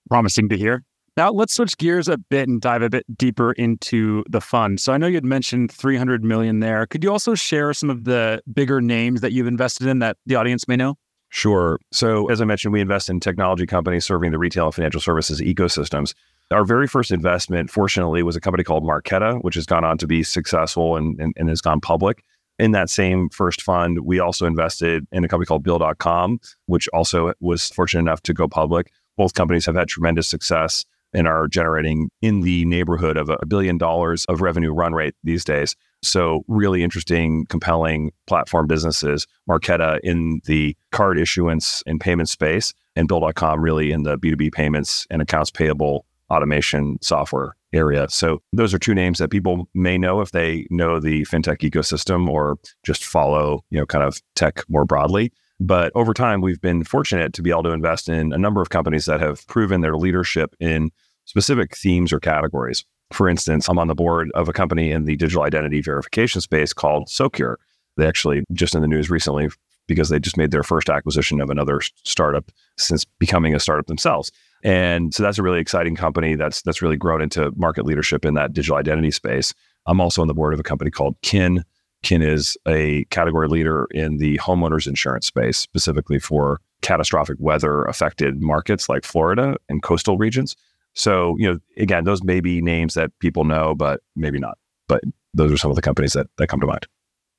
Promising 0.09 0.49
to 0.51 0.57
hear. 0.57 0.85
Now 1.17 1.31
let's 1.31 1.55
switch 1.55 1.79
gears 1.79 2.09
a 2.09 2.19
bit 2.19 2.49
and 2.49 2.61
dive 2.61 2.83
a 2.83 2.91
bit 2.91 3.05
deeper 3.17 3.53
into 3.53 4.25
the 4.29 4.41
fund. 4.41 4.81
So 4.81 4.93
I 4.93 4.99
know 4.99 5.07
you 5.07 5.15
had 5.15 5.25
mentioned 5.25 5.71
300 5.71 6.25
million 6.25 6.59
there. 6.59 6.87
Could 6.87 7.05
you 7.05 7.13
also 7.13 7.37
share 7.37 7.73
some 7.73 7.89
of 7.89 8.03
the 8.03 8.43
bigger 8.53 8.81
names 8.81 9.21
that 9.21 9.31
you've 9.31 9.47
invested 9.47 9.87
in 9.87 10.01
that 10.01 10.17
the 10.27 10.35
audience 10.35 10.67
may 10.67 10.75
know? 10.75 10.97
Sure. 11.29 11.79
So 11.93 12.29
as 12.31 12.41
I 12.41 12.45
mentioned, 12.45 12.73
we 12.73 12.81
invest 12.81 13.09
in 13.09 13.21
technology 13.21 13.65
companies 13.65 14.05
serving 14.05 14.33
the 14.33 14.39
retail 14.39 14.67
and 14.67 14.75
financial 14.75 15.01
services 15.01 15.41
ecosystems. 15.41 16.15
Our 16.51 16.65
very 16.65 16.89
first 16.89 17.13
investment, 17.13 17.71
fortunately, 17.71 18.25
was 18.25 18.35
a 18.35 18.41
company 18.41 18.65
called 18.65 18.83
Marqeta, 18.83 19.41
which 19.43 19.55
has 19.55 19.67
gone 19.67 19.85
on 19.85 19.99
to 19.99 20.09
be 20.09 20.25
successful 20.25 20.97
and, 20.97 21.19
and, 21.21 21.33
and 21.37 21.49
has 21.49 21.61
gone 21.61 21.81
public. 21.81 22.25
In 22.59 22.73
that 22.73 22.91
same 22.91 23.31
first 23.31 23.63
fund, 23.63 24.01
we 24.01 24.19
also 24.19 24.47
invested 24.47 25.07
in 25.13 25.25
a 25.25 25.29
company 25.29 25.47
called 25.47 25.63
Bill.com, 25.63 26.41
which 26.67 26.89
also 26.89 27.33
was 27.41 27.69
fortunate 27.69 28.01
enough 28.01 28.23
to 28.23 28.35
go 28.35 28.47
public. 28.47 28.93
Both 29.17 29.35
companies 29.35 29.67
have 29.67 29.77
had 29.77 29.89
tremendous 29.89 30.29
success 30.29 30.85
and 31.15 31.29
are 31.29 31.49
generating 31.49 32.11
in 32.21 32.41
the 32.41 32.65
neighborhood 32.65 33.17
of 33.17 33.31
a 33.31 33.47
billion 33.47 33.79
dollars 33.79 34.25
of 34.27 34.41
revenue 34.41 34.73
run 34.73 34.93
rate 34.93 35.15
these 35.23 35.45
days. 35.45 35.75
So, 36.03 36.45
really 36.49 36.83
interesting, 36.83 37.47
compelling 37.47 38.13
platform 38.27 38.67
businesses. 38.67 39.27
Marqeta 39.49 40.01
in 40.03 40.41
the 40.45 40.77
card 40.93 41.19
issuance 41.19 41.83
and 41.87 42.01
payment 42.01 42.29
space, 42.29 42.75
and 42.97 43.09
Bill.com 43.09 43.61
really 43.61 43.91
in 43.91 44.03
the 44.03 44.19
B2B 44.19 44.53
payments 44.53 45.07
and 45.11 45.23
accounts 45.23 45.51
payable 45.51 46.05
automation 46.31 46.99
software 47.01 47.55
area. 47.73 48.07
So, 48.11 48.43
those 48.53 48.75
are 48.75 48.79
two 48.79 48.95
names 48.95 49.19
that 49.19 49.31
people 49.31 49.69
may 49.75 49.97
know 49.97 50.21
if 50.21 50.33
they 50.33 50.67
know 50.71 51.01
the 51.01 51.23
fintech 51.23 51.59
ecosystem 51.69 52.29
or 52.29 52.59
just 52.85 53.05
follow, 53.05 53.65
you 53.71 53.79
know, 53.79 53.87
kind 53.87 54.05
of 54.05 54.21
tech 54.35 54.63
more 54.69 54.85
broadly. 54.85 55.33
But 55.61 55.93
over 55.95 56.13
time, 56.13 56.41
we've 56.41 56.61
been 56.61 56.85
fortunate 56.85 57.33
to 57.35 57.43
be 57.43 57.51
able 57.51 57.63
to 57.65 57.71
invest 57.71 58.09
in 58.09 58.33
a 58.33 58.39
number 58.39 58.61
of 58.61 58.71
companies 58.71 59.07
that 59.07 59.21
have 59.21 59.47
proven 59.47 59.81
their 59.81 59.97
leadership 59.97 60.55
in 60.59 60.91
specific 61.25 61.77
themes 61.77 62.13
or 62.13 62.21
categories. 62.21 62.85
For 63.13 63.29
instance, 63.29 63.69
I'm 63.69 63.79
on 63.79 63.89
the 63.89 63.95
board 63.95 64.31
of 64.35 64.49
a 64.49 64.53
company 64.53 64.91
in 64.91 65.05
the 65.05 65.17
digital 65.17 65.43
identity 65.43 65.81
verification 65.81 66.41
space 66.41 66.73
called 66.73 67.09
Socure. 67.09 67.59
They 67.97 68.07
actually 68.07 68.45
just 68.53 68.75
in 68.75 68.81
the 68.81 68.89
news 68.89 69.11
recently 69.11 69.49
because 69.87 70.09
they 70.09 70.19
just 70.19 70.37
made 70.37 70.51
their 70.51 70.63
first 70.63 70.89
acquisition 70.89 71.41
of 71.41 71.51
another 71.51 71.81
startup 72.05 72.51
since 72.79 73.05
becoming 73.05 73.55
a 73.55 73.61
startup 73.61 73.87
themselves. 73.87 74.33
And 74.63 75.13
so 75.13 75.23
that's 75.23 75.39
a 75.39 75.43
really 75.43 75.61
exciting 75.61 75.95
company 75.95 76.35
that's 76.37 76.63
that's 76.63 76.81
really 76.81 76.97
grown 76.97 77.21
into 77.21 77.53
market 77.55 77.85
leadership 77.85 78.25
in 78.25 78.35
that 78.35 78.53
digital 78.53 78.79
identity 78.79 79.11
space. 79.11 79.53
I'm 79.87 80.01
also 80.01 80.23
on 80.23 80.29
the 80.29 80.35
board 80.35 80.55
of 80.55 80.61
a 80.61 80.65
company 80.65 80.91
called 80.91 81.17
Kin. 81.23 81.65
Kin 82.03 82.23
is 82.23 82.57
a 82.67 83.05
category 83.11 83.49
leader 83.49 83.87
in 83.91 84.17
the 84.17 84.39
homeowners 84.39 84.87
insurance 84.87 85.27
space, 85.27 85.59
specifically 85.59 86.19
for 86.19 86.61
catastrophic 86.81 87.37
weather 87.39 87.85
affected 87.85 88.43
markets 88.43 88.89
like 88.89 89.05
Florida 89.05 89.57
and 89.69 89.83
coastal 89.83 90.17
regions. 90.19 90.57
So, 90.95 91.35
you 91.39 91.53
know, 91.53 91.59
again, 91.77 92.05
those 92.05 92.23
may 92.23 92.41
be 92.41 92.61
names 92.61 92.95
that 92.95 93.11
people 93.19 93.45
know, 93.45 93.75
but 93.75 94.01
maybe 94.17 94.39
not. 94.39 94.57
But 94.89 95.03
those 95.33 95.53
are 95.53 95.57
some 95.57 95.71
of 95.71 95.77
the 95.77 95.83
companies 95.83 96.13
that, 96.13 96.29
that 96.39 96.47
come 96.47 96.61
to 96.61 96.67
mind. 96.67 96.87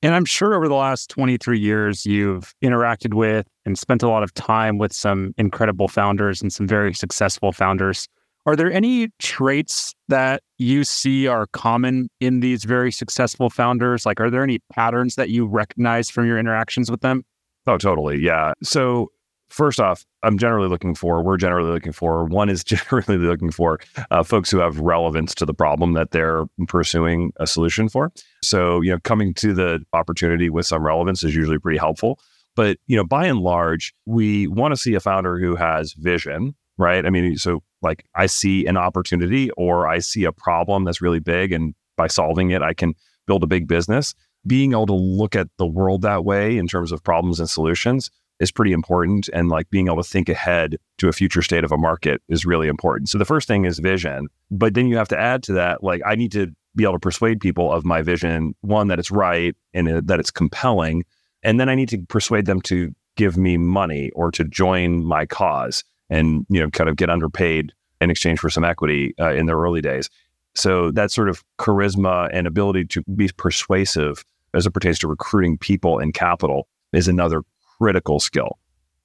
And 0.02 0.14
I'm 0.14 0.26
sure 0.26 0.54
over 0.54 0.68
the 0.68 0.76
last 0.76 1.10
23 1.10 1.58
years, 1.58 2.06
you've 2.06 2.54
interacted 2.64 3.14
with 3.14 3.48
and 3.66 3.78
spent 3.80 4.04
a 4.04 4.10
lot 4.10 4.24
of 4.24 4.34
time 4.34 4.78
with 4.78 4.94
some 4.94 5.34
incredible 5.38 5.88
founders 5.88 6.42
and 6.42 6.52
some 6.52 6.68
very 6.68 6.94
successful 6.94 7.52
founders. 7.52 8.08
Are 8.46 8.56
there 8.56 8.72
any 8.72 9.10
traits 9.18 9.96
that 10.08 10.44
you 10.60 10.84
see 10.84 11.26
are 11.26 11.48
common 11.48 12.10
in 12.20 12.42
these 12.42 12.66
very 12.66 12.92
successful 12.92 13.50
founders? 13.50 14.06
Like, 14.06 14.20
are 14.20 14.30
there 14.30 14.44
any 14.44 14.60
patterns 14.72 15.16
that 15.16 15.30
you 15.30 15.48
recognize 15.48 16.12
from 16.12 16.28
your 16.28 16.38
interactions 16.38 16.92
with 16.92 17.02
them? 17.02 17.24
Oh, 17.66 17.80
totally. 17.80 18.20
Yeah. 18.20 18.54
So, 18.62 19.12
first 19.50 19.80
off, 19.80 20.06
I'm 20.24 20.38
generally 20.38 20.68
looking 20.68 20.96
for, 20.96 21.24
we're 21.24 21.38
generally 21.38 21.72
looking 21.72 21.92
for, 21.92 22.26
one 22.26 22.50
is 22.50 22.64
generally 22.64 23.18
looking 23.18 23.52
for 23.52 23.80
uh, 24.12 24.24
folks 24.24 24.52
who 24.52 24.60
have 24.60 24.80
relevance 24.80 25.36
to 25.36 25.46
the 25.46 25.54
problem 25.54 25.94
that 25.94 26.12
they're 26.12 26.46
pursuing 26.68 27.32
a 27.38 27.48
solution 27.48 27.90
for. 27.90 28.12
So, 28.44 28.82
you 28.82 28.92
know, 28.92 29.00
coming 29.04 29.34
to 29.36 29.54
the 29.54 29.84
opportunity 29.94 30.50
with 30.50 30.66
some 30.66 30.84
relevance 30.84 31.24
is 31.24 31.36
usually 31.36 31.60
pretty 31.60 31.78
helpful. 31.78 32.20
But, 32.56 32.78
you 32.88 32.96
know, 32.96 33.04
by 33.04 33.26
and 33.26 33.40
large, 33.40 33.94
we 34.06 34.48
want 34.48 34.74
to 34.74 34.80
see 34.80 34.94
a 34.96 35.00
founder 35.00 35.38
who 35.40 35.56
has 35.56 35.94
vision, 35.94 36.56
right? 36.78 37.06
I 37.06 37.10
mean, 37.10 37.38
so 37.38 37.62
like 37.82 38.06
I 38.16 38.28
see 38.28 38.66
an 38.66 38.78
opportunity 38.78 39.52
or 39.52 39.88
I 39.88 40.00
see 40.00 40.24
a 40.24 40.32
problem 40.32 40.86
that's 40.86 41.02
really 41.02 41.20
big. 41.20 41.52
And 41.52 41.76
by 41.98 42.08
solving 42.08 42.52
it, 42.52 42.62
I 42.62 42.74
can 42.74 42.94
build 43.28 43.44
a 43.44 43.48
big 43.48 43.68
business. 43.68 44.16
Being 44.48 44.72
able 44.72 44.86
to 44.88 44.94
look 44.94 45.36
at 45.36 45.48
the 45.58 45.66
world 45.66 46.04
that 46.04 46.24
way 46.24 46.58
in 46.58 46.68
terms 46.68 46.92
of 46.92 47.04
problems 47.04 47.40
and 47.40 47.50
solutions 47.50 48.10
is 48.40 48.52
pretty 48.52 48.74
important. 48.74 49.30
And 49.34 49.50
like 49.50 49.70
being 49.70 49.88
able 49.88 50.04
to 50.04 50.10
think 50.10 50.30
ahead 50.30 50.78
to 50.98 51.08
a 51.08 51.14
future 51.14 51.42
state 51.42 51.64
of 51.64 51.72
a 51.72 51.78
market 51.78 52.22
is 52.30 52.46
really 52.46 52.68
important. 52.68 53.10
So 53.10 53.18
the 53.18 53.26
first 53.26 53.48
thing 53.48 53.66
is 53.66 53.80
vision. 53.80 54.28
But 54.52 54.74
then 54.74 54.88
you 54.88 54.98
have 54.98 55.08
to 55.10 55.20
add 55.20 55.44
to 55.44 55.54
that, 55.54 55.84
like, 55.84 56.02
I 56.06 56.16
need 56.16 56.32
to 56.34 56.52
be 56.76 56.84
able 56.84 56.94
to 56.94 57.00
persuade 57.00 57.40
people 57.40 57.72
of 57.72 57.86
my 57.86 58.02
vision, 58.02 58.54
one, 58.62 58.90
that 58.90 59.00
it's 59.00 59.12
right 59.12 59.56
and 59.74 59.88
uh, 59.88 60.02
that 60.06 60.20
it's 60.20 60.32
compelling. 60.32 61.06
And 61.44 61.60
then 61.60 61.70
I 61.70 61.76
need 61.76 61.90
to 61.90 62.00
persuade 62.10 62.46
them 62.46 62.62
to 62.64 62.94
give 63.16 63.38
me 63.38 63.58
money 63.58 64.12
or 64.12 64.32
to 64.32 64.44
join 64.44 65.06
my 65.06 65.26
cause 65.26 65.84
and, 66.10 66.46
you 66.50 66.60
know, 66.60 66.70
kind 66.70 66.90
of 66.90 66.98
get 66.98 67.10
underpaid 67.10 67.72
in 68.02 68.10
exchange 68.10 68.40
for 68.40 68.50
some 68.50 68.66
equity 68.66 69.14
uh, 69.20 69.32
in 69.32 69.46
the 69.46 69.56
early 69.56 69.82
days. 69.82 70.10
So 70.54 70.92
that 70.92 71.12
sort 71.12 71.30
of 71.30 71.44
charisma 71.58 72.30
and 72.34 72.48
ability 72.48 72.86
to 72.86 73.04
be 73.16 73.30
persuasive 73.38 74.24
as 74.54 74.66
it 74.66 74.72
pertains 74.72 75.00
to 75.00 75.08
recruiting 75.08 75.58
people 75.58 76.00
and 76.00 76.14
capital 76.14 76.68
is 76.94 77.08
another 77.08 77.44
critical 77.80 78.20
skill. 78.20 78.58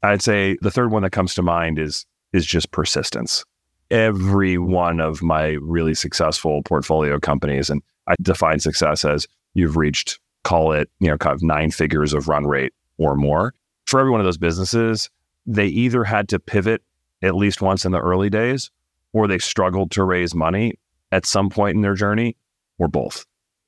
I'd 0.02 0.22
say 0.22 0.56
the 0.62 0.70
third 0.70 0.90
one 0.90 1.02
that 1.02 1.10
comes 1.10 1.34
to 1.34 1.42
mind 1.42 1.78
is 1.78 2.06
is 2.32 2.46
just 2.46 2.70
persistence. 2.70 3.44
Every 3.90 4.56
one 4.56 5.00
of 5.00 5.20
my 5.20 5.56
really 5.60 5.94
successful 5.94 6.62
portfolio 6.62 7.18
companies, 7.18 7.68
and 7.70 7.82
I 8.06 8.14
define 8.22 8.60
success 8.60 9.04
as 9.04 9.26
you've 9.54 9.76
reached, 9.76 10.20
call 10.44 10.72
it, 10.72 10.88
you 11.00 11.08
know, 11.08 11.18
kind 11.18 11.34
of 11.34 11.42
nine 11.42 11.72
figures 11.72 12.12
of 12.12 12.28
run 12.28 12.46
rate 12.46 12.72
or 12.98 13.16
more. 13.16 13.52
For 13.86 13.98
every 13.98 14.12
one 14.12 14.20
of 14.20 14.26
those 14.26 14.38
businesses, 14.38 15.10
they 15.44 15.66
either 15.66 16.04
had 16.04 16.28
to 16.28 16.38
pivot 16.38 16.82
at 17.22 17.34
least 17.34 17.60
once 17.60 17.84
in 17.84 17.90
the 17.92 17.98
early 17.98 18.30
days 18.30 18.70
or 19.12 19.26
they 19.26 19.38
struggled 19.38 19.90
to 19.90 20.04
raise 20.04 20.34
money 20.34 20.74
at 21.12 21.26
some 21.26 21.50
point 21.50 21.74
in 21.74 21.82
their 21.82 21.94
journey 21.94 22.36
or 22.78 22.88
both. 22.88 23.26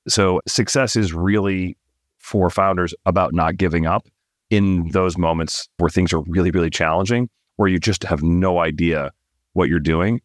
So 0.08 0.40
success 0.46 0.96
is 0.96 1.12
really 1.12 1.76
for 2.18 2.50
founders 2.50 2.94
about 3.04 3.34
not 3.34 3.56
giving 3.56 3.86
up 3.86 4.06
in 4.52 4.90
those 4.90 5.16
moments 5.16 5.66
where 5.78 5.88
things 5.88 6.12
are 6.12 6.20
really, 6.26 6.50
really 6.50 6.68
challenging, 6.68 7.30
where 7.56 7.70
you 7.70 7.78
just 7.78 8.04
have 8.04 8.22
no 8.22 8.58
idea 8.58 9.10
what 9.54 9.70
you're 9.70 9.80
doing. 9.80 10.20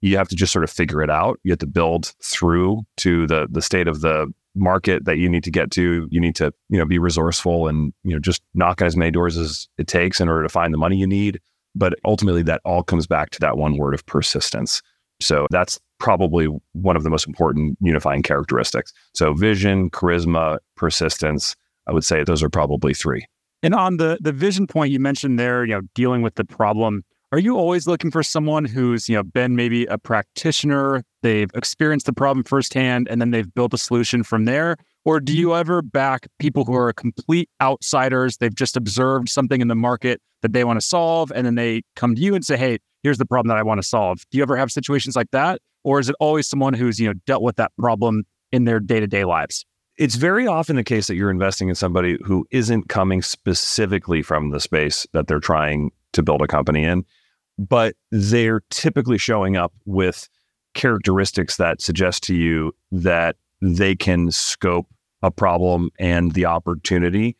You 0.00 0.16
have 0.16 0.28
to 0.28 0.36
just 0.36 0.52
sort 0.52 0.62
of 0.62 0.70
figure 0.70 1.02
it 1.02 1.10
out. 1.10 1.40
You 1.42 1.50
have 1.50 1.58
to 1.58 1.66
build 1.66 2.14
through 2.22 2.82
to 2.98 3.26
the 3.26 3.48
the 3.50 3.60
state 3.60 3.88
of 3.88 4.00
the 4.00 4.32
market 4.54 5.04
that 5.06 5.18
you 5.18 5.28
need 5.28 5.42
to 5.42 5.50
get 5.50 5.72
to. 5.72 6.06
You 6.08 6.20
need 6.20 6.36
to, 6.36 6.52
you 6.68 6.78
know, 6.78 6.84
be 6.84 7.00
resourceful 7.00 7.66
and, 7.66 7.92
you 8.04 8.12
know, 8.12 8.20
just 8.20 8.42
knock 8.54 8.80
on 8.80 8.86
as 8.86 8.96
many 8.96 9.10
doors 9.10 9.36
as 9.36 9.68
it 9.76 9.88
takes 9.88 10.20
in 10.20 10.28
order 10.28 10.44
to 10.44 10.48
find 10.48 10.72
the 10.72 10.78
money 10.78 10.96
you 10.96 11.08
need. 11.08 11.40
But 11.74 11.94
ultimately 12.04 12.44
that 12.44 12.60
all 12.64 12.84
comes 12.84 13.08
back 13.08 13.30
to 13.30 13.40
that 13.40 13.56
one 13.56 13.76
word 13.76 13.94
of 13.94 14.06
persistence. 14.06 14.82
So 15.20 15.48
that's 15.50 15.80
probably 15.98 16.46
one 16.74 16.96
of 16.96 17.02
the 17.02 17.10
most 17.10 17.26
important 17.26 17.76
unifying 17.80 18.22
characteristics. 18.22 18.92
So 19.14 19.34
vision, 19.34 19.90
charisma, 19.90 20.58
persistence, 20.76 21.56
I 21.88 21.92
would 21.92 22.04
say 22.04 22.22
those 22.22 22.42
are 22.42 22.50
probably 22.50 22.94
three. 22.94 23.26
And 23.64 23.74
on 23.74 23.96
the 23.96 24.18
the 24.20 24.30
vision 24.30 24.66
point 24.66 24.92
you 24.92 25.00
mentioned 25.00 25.38
there, 25.38 25.64
you 25.64 25.72
know, 25.72 25.80
dealing 25.94 26.20
with 26.20 26.34
the 26.34 26.44
problem, 26.44 27.02
are 27.32 27.38
you 27.38 27.56
always 27.56 27.86
looking 27.86 28.10
for 28.10 28.22
someone 28.22 28.66
who's, 28.66 29.08
you 29.08 29.16
know, 29.16 29.22
been 29.22 29.56
maybe 29.56 29.86
a 29.86 29.96
practitioner, 29.96 31.02
they've 31.22 31.50
experienced 31.54 32.04
the 32.04 32.12
problem 32.12 32.44
firsthand 32.44 33.08
and 33.08 33.22
then 33.22 33.30
they've 33.30 33.52
built 33.54 33.72
a 33.72 33.78
solution 33.78 34.22
from 34.22 34.44
there? 34.44 34.76
Or 35.06 35.18
do 35.18 35.34
you 35.34 35.54
ever 35.56 35.80
back 35.80 36.26
people 36.38 36.66
who 36.66 36.74
are 36.74 36.92
complete 36.92 37.48
outsiders? 37.62 38.36
They've 38.36 38.54
just 38.54 38.76
observed 38.76 39.30
something 39.30 39.62
in 39.62 39.68
the 39.68 39.74
market 39.74 40.20
that 40.42 40.52
they 40.52 40.64
want 40.64 40.78
to 40.78 40.86
solve 40.86 41.32
and 41.34 41.46
then 41.46 41.54
they 41.54 41.84
come 41.96 42.14
to 42.14 42.20
you 42.20 42.34
and 42.34 42.44
say, 42.44 42.58
"Hey, 42.58 42.76
here's 43.02 43.18
the 43.18 43.26
problem 43.26 43.48
that 43.48 43.56
I 43.56 43.62
want 43.62 43.80
to 43.80 43.88
solve." 43.88 44.18
Do 44.30 44.36
you 44.36 44.42
ever 44.42 44.58
have 44.58 44.70
situations 44.70 45.16
like 45.16 45.30
that? 45.32 45.58
Or 45.84 46.00
is 46.00 46.10
it 46.10 46.16
always 46.20 46.46
someone 46.46 46.74
who's, 46.74 47.00
you 47.00 47.08
know, 47.08 47.14
dealt 47.26 47.42
with 47.42 47.56
that 47.56 47.72
problem 47.78 48.24
in 48.52 48.64
their 48.64 48.78
day-to-day 48.78 49.24
lives? 49.24 49.64
It's 49.96 50.16
very 50.16 50.46
often 50.46 50.76
the 50.76 50.84
case 50.84 51.06
that 51.06 51.14
you're 51.14 51.30
investing 51.30 51.68
in 51.68 51.74
somebody 51.74 52.18
who 52.24 52.46
isn't 52.50 52.88
coming 52.88 53.22
specifically 53.22 54.22
from 54.22 54.50
the 54.50 54.60
space 54.60 55.06
that 55.12 55.26
they're 55.26 55.40
trying 55.40 55.92
to 56.12 56.22
build 56.22 56.42
a 56.42 56.46
company 56.46 56.84
in, 56.84 57.04
but 57.58 57.94
they're 58.10 58.62
typically 58.70 59.18
showing 59.18 59.56
up 59.56 59.72
with 59.84 60.28
characteristics 60.74 61.56
that 61.56 61.80
suggest 61.80 62.22
to 62.24 62.34
you 62.34 62.72
that 62.90 63.36
they 63.62 63.94
can 63.94 64.30
scope 64.30 64.86
a 65.22 65.30
problem 65.30 65.90
and 65.98 66.32
the 66.32 66.44
opportunity. 66.44 67.36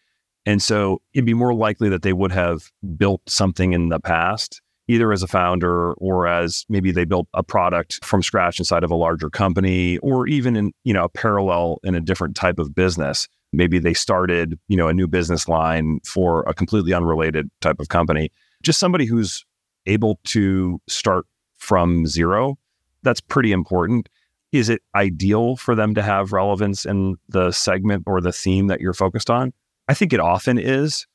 And 0.47 0.63
so 0.63 1.03
it'd 1.13 1.27
be 1.27 1.35
more 1.35 1.55
likely 1.55 1.89
that 1.89 2.03
they 2.03 2.13
would 2.13 2.33
have 2.33 2.71
built 2.97 3.23
something 3.29 3.73
in 3.73 3.89
the 3.89 4.01
past 4.01 4.61
either 4.89 5.13
as 5.13 5.23
a 5.23 5.27
founder 5.27 5.95
or 5.95 6.27
as 6.27 6.65
maybe 6.69 6.93
they 6.93 7.05
built 7.05 7.27
a 7.35 7.43
product 7.43 8.05
from 8.05 8.23
scratch 8.23 8.59
inside 8.59 8.85
of 8.85 8.91
a 8.91 8.97
larger 8.97 9.31
company 9.31 9.99
or 9.99 10.27
even 10.27 10.57
in 10.57 10.73
you 10.85 10.93
know 10.93 11.05
a 11.05 11.09
parallel 11.09 11.79
in 11.85 11.95
a 11.95 12.01
different 12.01 12.37
type 12.37 12.59
of 12.59 12.75
business. 12.75 13.29
Maybe 13.53 13.79
they 13.79 13.95
started 13.95 14.59
you 14.69 14.77
know 14.77 14.89
a 14.89 14.95
new 14.95 15.07
business 15.07 15.49
line 15.49 16.01
for 16.05 16.43
a 16.43 16.55
completely 16.55 16.93
unrelated 16.93 17.51
type 17.61 17.81
of 17.81 17.89
company. 17.89 18.31
Just 18.63 18.81
somebody 18.81 19.07
who's 19.07 19.45
able 19.87 20.19
to 20.25 20.81
start 20.89 21.27
from 21.59 22.07
zero 22.07 22.59
that's 23.03 23.21
pretty 23.21 23.53
important. 23.53 24.09
Is 24.53 24.71
it 24.71 24.81
ideal 24.95 25.57
for 25.57 25.75
them 25.75 25.95
to 25.95 26.03
have 26.03 26.33
relevance 26.33 26.87
in 26.87 27.17
the 27.29 27.51
segment 27.53 28.05
or 28.07 28.21
the 28.21 28.33
theme 28.33 28.69
that 28.69 28.81
you're 28.81 28.95
focused 28.95 29.29
on? 29.29 29.53
I 29.89 29.95
think 29.95 30.15
it 30.15 30.21
often 30.21 30.59
is 30.59 31.07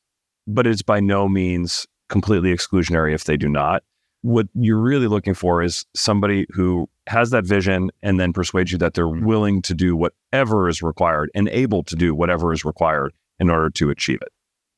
but 0.50 0.66
it's 0.66 0.82
by 0.82 1.00
no 1.00 1.30
means 1.30 1.86
completely 2.10 2.54
exclusionary 2.54 3.13
if 3.13 3.24
they 3.24 3.38
do 3.38 3.48
not. 3.48 3.84
What 4.22 4.48
you're 4.54 4.82
really 4.82 5.08
looking 5.08 5.34
for 5.34 5.63
is 5.63 5.86
somebody 5.96 6.46
who 6.50 6.89
has 7.08 7.30
that 7.30 7.46
vision 7.46 7.89
and 8.04 8.20
then 8.20 8.34
persuades 8.34 8.72
you 8.72 8.78
that 8.80 8.94
they're 8.94 9.08
willing 9.08 9.62
to 9.62 9.74
do 9.74 9.96
whatever 9.96 10.68
is 10.68 10.82
required 10.82 11.32
and 11.34 11.48
able 11.50 11.84
to 11.84 11.96
do 11.96 12.13
whatever 12.13 12.51
is 12.51 12.66
required 12.66 13.13
in 13.39 13.50
order 13.50 13.70
to 13.70 13.89
achieve 13.89 14.20
it. 14.22 14.30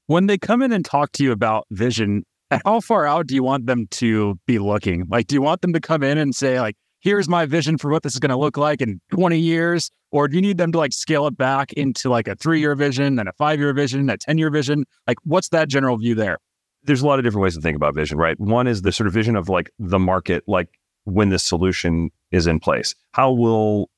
When 0.05 0.27
they 0.27 0.37
come 0.37 0.61
in 0.61 0.71
and 0.71 0.85
talk 0.85 1.11
to 1.13 1.23
you 1.23 1.31
about 1.31 1.65
vision, 1.71 2.23
how 2.65 2.81
far 2.81 3.07
out 3.07 3.27
do 3.27 3.33
you 3.33 3.43
want 3.43 3.65
them 3.65 3.87
to 3.91 4.37
be 4.45 4.59
looking? 4.59 5.05
Like, 5.09 5.27
do 5.27 5.35
you 5.35 5.41
want 5.41 5.61
them 5.61 5.73
to 5.73 5.79
come 5.79 6.03
in 6.03 6.17
and 6.17 6.35
say, 6.35 6.59
like, 6.59 6.75
here's 6.99 7.27
my 7.27 7.45
vision 7.45 7.77
for 7.77 7.89
what 7.89 8.03
this 8.03 8.13
is 8.13 8.19
going 8.19 8.29
to 8.29 8.37
look 8.37 8.57
like 8.57 8.81
in 8.81 9.01
20 9.11 9.39
years? 9.39 9.89
Or 10.11 10.27
do 10.27 10.35
you 10.35 10.41
need 10.41 10.57
them 10.57 10.71
to 10.73 10.77
like 10.77 10.93
scale 10.93 11.25
it 11.27 11.37
back 11.37 11.73
into 11.73 12.09
like 12.09 12.27
a 12.27 12.35
three 12.35 12.59
year 12.59 12.75
vision 12.75 13.17
and 13.19 13.27
a 13.27 13.33
five 13.33 13.59
year 13.59 13.73
vision, 13.73 14.09
a 14.09 14.17
10 14.17 14.37
year 14.37 14.49
vision? 14.49 14.85
Like, 15.07 15.17
what's 15.23 15.49
that 15.49 15.67
general 15.69 15.97
view 15.97 16.15
there? 16.15 16.37
There's 16.83 17.01
a 17.01 17.07
lot 17.07 17.19
of 17.19 17.25
different 17.25 17.43
ways 17.43 17.55
to 17.55 17.61
think 17.61 17.75
about 17.75 17.95
vision, 17.95 18.17
right? 18.17 18.39
One 18.39 18.67
is 18.67 18.81
the 18.81 18.91
sort 18.91 19.07
of 19.07 19.13
vision 19.13 19.35
of 19.35 19.49
like 19.49 19.71
the 19.79 19.99
market, 19.99 20.43
like 20.47 20.69
when 21.05 21.29
this 21.29 21.43
solution 21.43 22.11
is 22.31 22.47
in 22.47 22.59
place. 22.59 22.95
How 23.11 23.31
will 23.31 23.89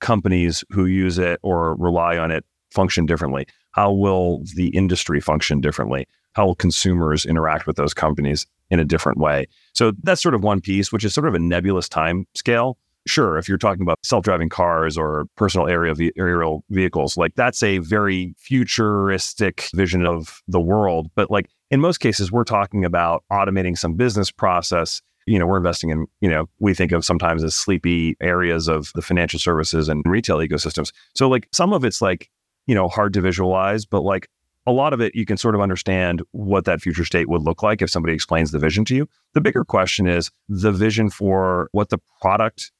companies 0.00 0.64
who 0.70 0.86
use 0.86 1.18
it 1.18 1.40
or 1.42 1.74
rely 1.76 2.18
on 2.18 2.30
it 2.30 2.44
function 2.70 3.06
differently? 3.06 3.46
How 3.72 3.92
will 3.92 4.42
the 4.54 4.68
industry 4.68 5.20
function 5.20 5.60
differently? 5.60 6.06
How 6.32 6.46
will 6.46 6.54
consumers 6.54 7.24
interact 7.24 7.66
with 7.66 7.76
those 7.76 7.94
companies 7.94 8.46
in 8.70 8.80
a 8.80 8.84
different 8.84 9.18
way? 9.18 9.46
So 9.74 9.92
that's 10.02 10.22
sort 10.22 10.34
of 10.34 10.42
one 10.42 10.60
piece, 10.60 10.92
which 10.92 11.04
is 11.04 11.14
sort 11.14 11.26
of 11.26 11.34
a 11.34 11.38
nebulous 11.38 11.88
time 11.88 12.26
scale. 12.34 12.78
Sure, 13.06 13.38
if 13.38 13.48
you're 13.48 13.56
talking 13.56 13.82
about 13.82 13.98
self-driving 14.02 14.48
cars 14.48 14.98
or 14.98 15.26
personal 15.36 15.68
area 15.68 15.94
aerial 16.16 16.64
vehicles, 16.70 17.16
like 17.16 17.34
that's 17.36 17.62
a 17.62 17.78
very 17.78 18.34
futuristic 18.36 19.68
vision 19.74 20.04
of 20.04 20.42
the 20.48 20.60
world. 20.60 21.08
But 21.14 21.30
like 21.30 21.48
in 21.70 21.80
most 21.80 21.98
cases, 21.98 22.32
we're 22.32 22.44
talking 22.44 22.84
about 22.84 23.22
automating 23.30 23.78
some 23.78 23.94
business 23.94 24.30
process. 24.32 25.02
You 25.26 25.38
know, 25.38 25.46
we're 25.46 25.56
investing 25.56 25.90
in, 25.90 26.06
you 26.20 26.28
know, 26.28 26.48
we 26.58 26.74
think 26.74 26.92
of 26.92 27.04
sometimes 27.04 27.44
as 27.44 27.54
sleepy 27.54 28.16
areas 28.20 28.68
of 28.68 28.90
the 28.94 29.02
financial 29.02 29.38
services 29.38 29.88
and 29.88 30.02
retail 30.04 30.38
ecosystems. 30.38 30.92
So, 31.14 31.28
like, 31.28 31.48
some 31.52 31.72
of 31.72 31.84
it's 31.84 32.00
like, 32.00 32.28
you 32.66 32.74
know, 32.74 32.88
hard 32.88 33.12
to 33.14 33.20
visualize, 33.20 33.84
but 33.86 34.02
like 34.02 34.28
a 34.66 34.72
lot 34.72 34.92
of 34.92 35.00
it, 35.00 35.14
you 35.14 35.24
can 35.24 35.36
sort 35.36 35.54
of 35.54 35.60
understand 35.60 36.22
what 36.32 36.64
that 36.64 36.80
future 36.80 37.04
state 37.04 37.28
would 37.28 37.42
look 37.42 37.62
like 37.62 37.82
if 37.82 37.90
somebody 37.90 38.14
explains 38.14 38.50
the 38.50 38.58
vision 38.58 38.84
to 38.86 38.96
you. 38.96 39.08
The 39.34 39.40
bigger 39.40 39.64
question 39.64 40.08
is 40.08 40.30
the 40.48 40.72
vision 40.72 41.08
for 41.08 41.68
what 41.70 41.90
the 41.90 41.98
product 42.20 42.72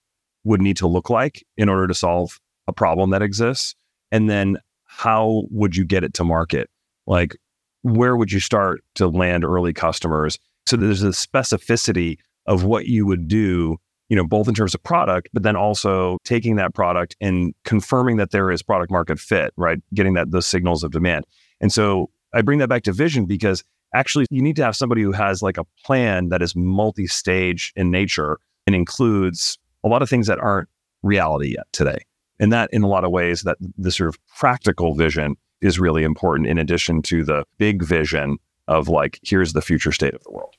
would 0.47 0.63
need 0.63 0.77
to 0.77 0.87
look 0.87 1.11
like 1.11 1.45
in 1.57 1.69
order 1.69 1.87
to 1.89 1.95
solve 1.95 2.41
a 2.69 2.73
problem 2.73 3.11
that 3.11 3.21
exists. 3.21 3.75
And 4.13 4.31
then 4.31 4.59
how 4.85 5.43
would 5.51 5.77
you 5.77 5.85
get 5.85 6.05
it 6.05 6.15
to 6.15 6.25
market? 6.25 6.71
Like, 7.07 7.37
where 7.83 8.17
would 8.17 8.31
you 8.31 8.41
start 8.41 8.83
to 8.95 9.09
land 9.09 9.45
early 9.45 9.73
customers? 9.73 10.39
So 10.67 10.77
there's 10.77 11.03
a 11.03 11.09
specificity 11.09 12.19
of 12.47 12.65
what 12.65 12.87
you 12.87 13.07
would 13.07 13.27
do, 13.27 13.77
you 14.09 14.17
know, 14.17 14.25
both 14.25 14.47
in 14.47 14.55
terms 14.55 14.75
of 14.75 14.83
product, 14.85 15.29
but 15.33 15.43
then 15.43 15.57
also 15.57 16.19
taking 16.25 16.57
that 16.57 16.75
product 16.75 17.17
and 17.21 17.53
confirming 17.65 18.17
that 18.17 18.31
there 18.31 18.51
is 18.53 18.63
product 18.63 18.91
market 18.91 19.19
fit, 19.19 19.53
right? 19.57 19.79
Getting 19.95 20.15
that 20.15 20.31
those 20.31 20.47
signals 20.47 20.85
of 20.85 20.93
demand. 20.93 21.25
And 21.61 21.73
so 21.73 22.11
I 22.33 22.43
bring 22.43 22.61
that 22.61 22.69
back 22.69 22.85
to 22.85 22.93
vision 22.93 23.27
because 23.27 23.65
actually 23.95 24.27
you 24.31 24.43
need 24.43 24.57
to 24.57 24.65
have 24.65 24.77
somebody 24.77 25.03
who 25.03 25.13
has 25.13 25.43
like 25.43 25.59
a 25.59 25.65
plan 25.85 26.29
that 26.29 26.41
is 26.41 26.55
multi-stage 26.55 27.73
in 27.75 27.91
nature 27.91 28.39
and 28.67 28.77
includes 28.77 29.59
a 29.87 29.89
lot 29.89 30.03
of 30.03 30.11
things 30.11 30.27
that 30.27 30.41
aren't 30.41 30.69
reality 31.03 31.55
yet 31.57 31.67
today. 31.73 31.99
And 32.39 32.53
that 32.53 32.69
in 32.73 32.83
a 32.83 32.89
lot 32.89 33.05
of 33.05 33.11
ways 33.11 33.43
that 33.43 33.57
the 33.79 33.91
sort 33.91 34.09
of 34.09 34.19
practical 34.37 34.95
vision 34.95 35.37
is 35.63 35.79
really 35.79 36.03
important 36.03 36.49
in 36.49 36.59
addition 36.59 37.01
to 37.03 37.25
the 37.25 37.45
big 37.57 37.83
vision 37.83 38.37
of 38.69 38.89
like, 38.89 39.19
here's 39.23 39.53
the 39.53 39.63
future 39.63 39.93
state 39.93 40.13
of 40.13 40.23
the 40.25 40.31
world. 40.31 40.55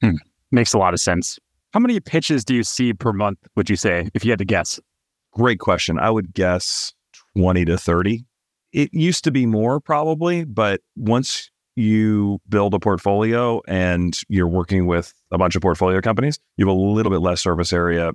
Hmm. 0.00 0.16
Makes 0.52 0.72
a 0.72 0.78
lot 0.78 0.94
of 0.94 1.00
sense. 1.00 1.38
How 1.72 1.80
many 1.80 2.00
pitches 2.00 2.44
do 2.44 2.54
you 2.54 2.62
see 2.62 2.94
per 2.94 3.12
month, 3.12 3.38
would 3.56 3.68
you 3.68 3.76
say, 3.76 4.08
if 4.14 4.24
you 4.24 4.30
had 4.30 4.38
to 4.38 4.44
guess? 4.44 4.80
Great 5.32 5.58
question. 5.58 5.98
I 5.98 6.08
would 6.08 6.32
guess 6.32 6.94
20 7.36 7.66
to 7.66 7.76
30. 7.76 8.24
It 8.72 8.94
used 8.94 9.24
to 9.24 9.30
be 9.30 9.44
more 9.44 9.80
probably, 9.80 10.44
but 10.44 10.80
once 10.96 11.50
you 11.76 12.40
build 12.48 12.74
a 12.74 12.78
portfolio 12.78 13.60
and 13.68 14.18
you're 14.28 14.48
working 14.48 14.86
with 14.86 15.12
a 15.30 15.36
bunch 15.36 15.56
of 15.56 15.62
portfolio 15.62 16.00
companies, 16.00 16.38
you 16.56 16.66
have 16.66 16.74
a 16.74 16.80
little 16.80 17.10
bit 17.10 17.20
less 17.20 17.40
surface 17.40 17.72
area 17.72 18.12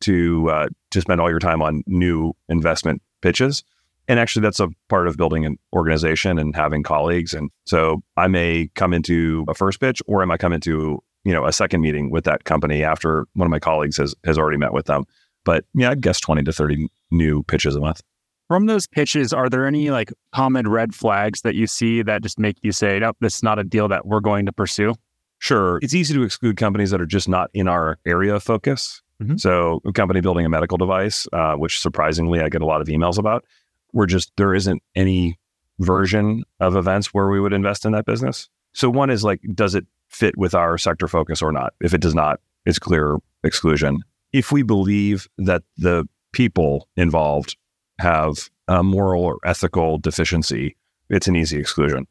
to 0.00 0.50
uh, 0.50 0.68
to 0.90 1.00
spend 1.00 1.20
all 1.20 1.30
your 1.30 1.38
time 1.38 1.62
on 1.62 1.82
new 1.86 2.32
investment 2.48 3.02
pitches. 3.20 3.64
And 4.08 4.18
actually, 4.18 4.42
that's 4.42 4.58
a 4.58 4.68
part 4.88 5.06
of 5.06 5.16
building 5.16 5.44
an 5.44 5.56
organization 5.72 6.38
and 6.38 6.54
having 6.56 6.82
colleagues. 6.82 7.32
And 7.32 7.50
so 7.64 8.02
I 8.16 8.26
may 8.26 8.68
come 8.74 8.92
into 8.92 9.44
a 9.48 9.54
first 9.54 9.78
pitch 9.78 10.02
or 10.06 10.20
I 10.20 10.24
might 10.24 10.40
come 10.40 10.52
into, 10.52 11.00
you 11.22 11.32
know, 11.32 11.46
a 11.46 11.52
second 11.52 11.80
meeting 11.80 12.10
with 12.10 12.24
that 12.24 12.42
company 12.42 12.82
after 12.82 13.26
one 13.34 13.46
of 13.46 13.50
my 13.50 13.60
colleagues 13.60 13.98
has, 13.98 14.14
has 14.24 14.36
already 14.36 14.58
met 14.58 14.72
with 14.72 14.86
them. 14.86 15.04
But 15.44 15.64
yeah, 15.74 15.90
I'd 15.90 16.02
guess 16.02 16.18
20 16.18 16.42
to 16.42 16.52
30 16.52 16.88
new 17.12 17.44
pitches 17.44 17.76
a 17.76 17.80
month. 17.80 18.02
From 18.48 18.66
those 18.66 18.88
pitches, 18.88 19.32
are 19.32 19.48
there 19.48 19.64
any 19.64 19.90
like 19.90 20.12
common 20.32 20.66
red 20.66 20.92
flags 20.92 21.42
that 21.42 21.54
you 21.54 21.68
see 21.68 22.02
that 22.02 22.22
just 22.22 22.36
make 22.36 22.56
you 22.62 22.72
say, 22.72 22.98
nope, 22.98 23.16
this 23.20 23.36
is 23.36 23.42
not 23.44 23.60
a 23.60 23.64
deal 23.64 23.86
that 23.88 24.06
we're 24.06 24.18
going 24.18 24.44
to 24.46 24.52
pursue? 24.52 24.94
Sure. 25.38 25.78
It's 25.82 25.94
easy 25.94 26.14
to 26.14 26.22
exclude 26.24 26.56
companies 26.56 26.90
that 26.90 27.00
are 27.00 27.06
just 27.06 27.28
not 27.28 27.48
in 27.54 27.68
our 27.68 27.98
area 28.04 28.34
of 28.34 28.42
focus. 28.42 29.02
Mm-hmm. 29.20 29.36
So, 29.36 29.80
a 29.84 29.92
company 29.92 30.20
building 30.20 30.46
a 30.46 30.48
medical 30.48 30.78
device, 30.78 31.26
uh, 31.32 31.54
which 31.54 31.80
surprisingly 31.80 32.40
I 32.40 32.48
get 32.48 32.62
a 32.62 32.66
lot 32.66 32.80
of 32.80 32.88
emails 32.88 33.18
about, 33.18 33.44
we're 33.92 34.06
just 34.06 34.32
there 34.36 34.54
isn't 34.54 34.82
any 34.94 35.38
version 35.78 36.44
of 36.60 36.76
events 36.76 37.08
where 37.12 37.28
we 37.28 37.40
would 37.40 37.52
invest 37.52 37.84
in 37.84 37.92
that 37.92 38.04
business. 38.04 38.48
So 38.72 38.88
one 38.88 39.10
is 39.10 39.24
like, 39.24 39.40
does 39.54 39.74
it 39.74 39.86
fit 40.08 40.36
with 40.36 40.54
our 40.54 40.78
sector 40.78 41.08
focus 41.08 41.42
or 41.42 41.52
not? 41.52 41.74
If 41.80 41.94
it 41.94 42.00
does 42.00 42.14
not, 42.14 42.40
it's 42.66 42.78
clear 42.78 43.18
exclusion. 43.44 44.00
If 44.32 44.52
we 44.52 44.62
believe 44.62 45.26
that 45.38 45.62
the 45.76 46.06
people 46.32 46.88
involved 46.96 47.56
have 47.98 48.48
a 48.68 48.82
moral 48.82 49.24
or 49.24 49.38
ethical 49.44 49.98
deficiency, 49.98 50.76
it's 51.08 51.26
an 51.26 51.36
easy 51.36 51.58
exclusion. 51.58 52.06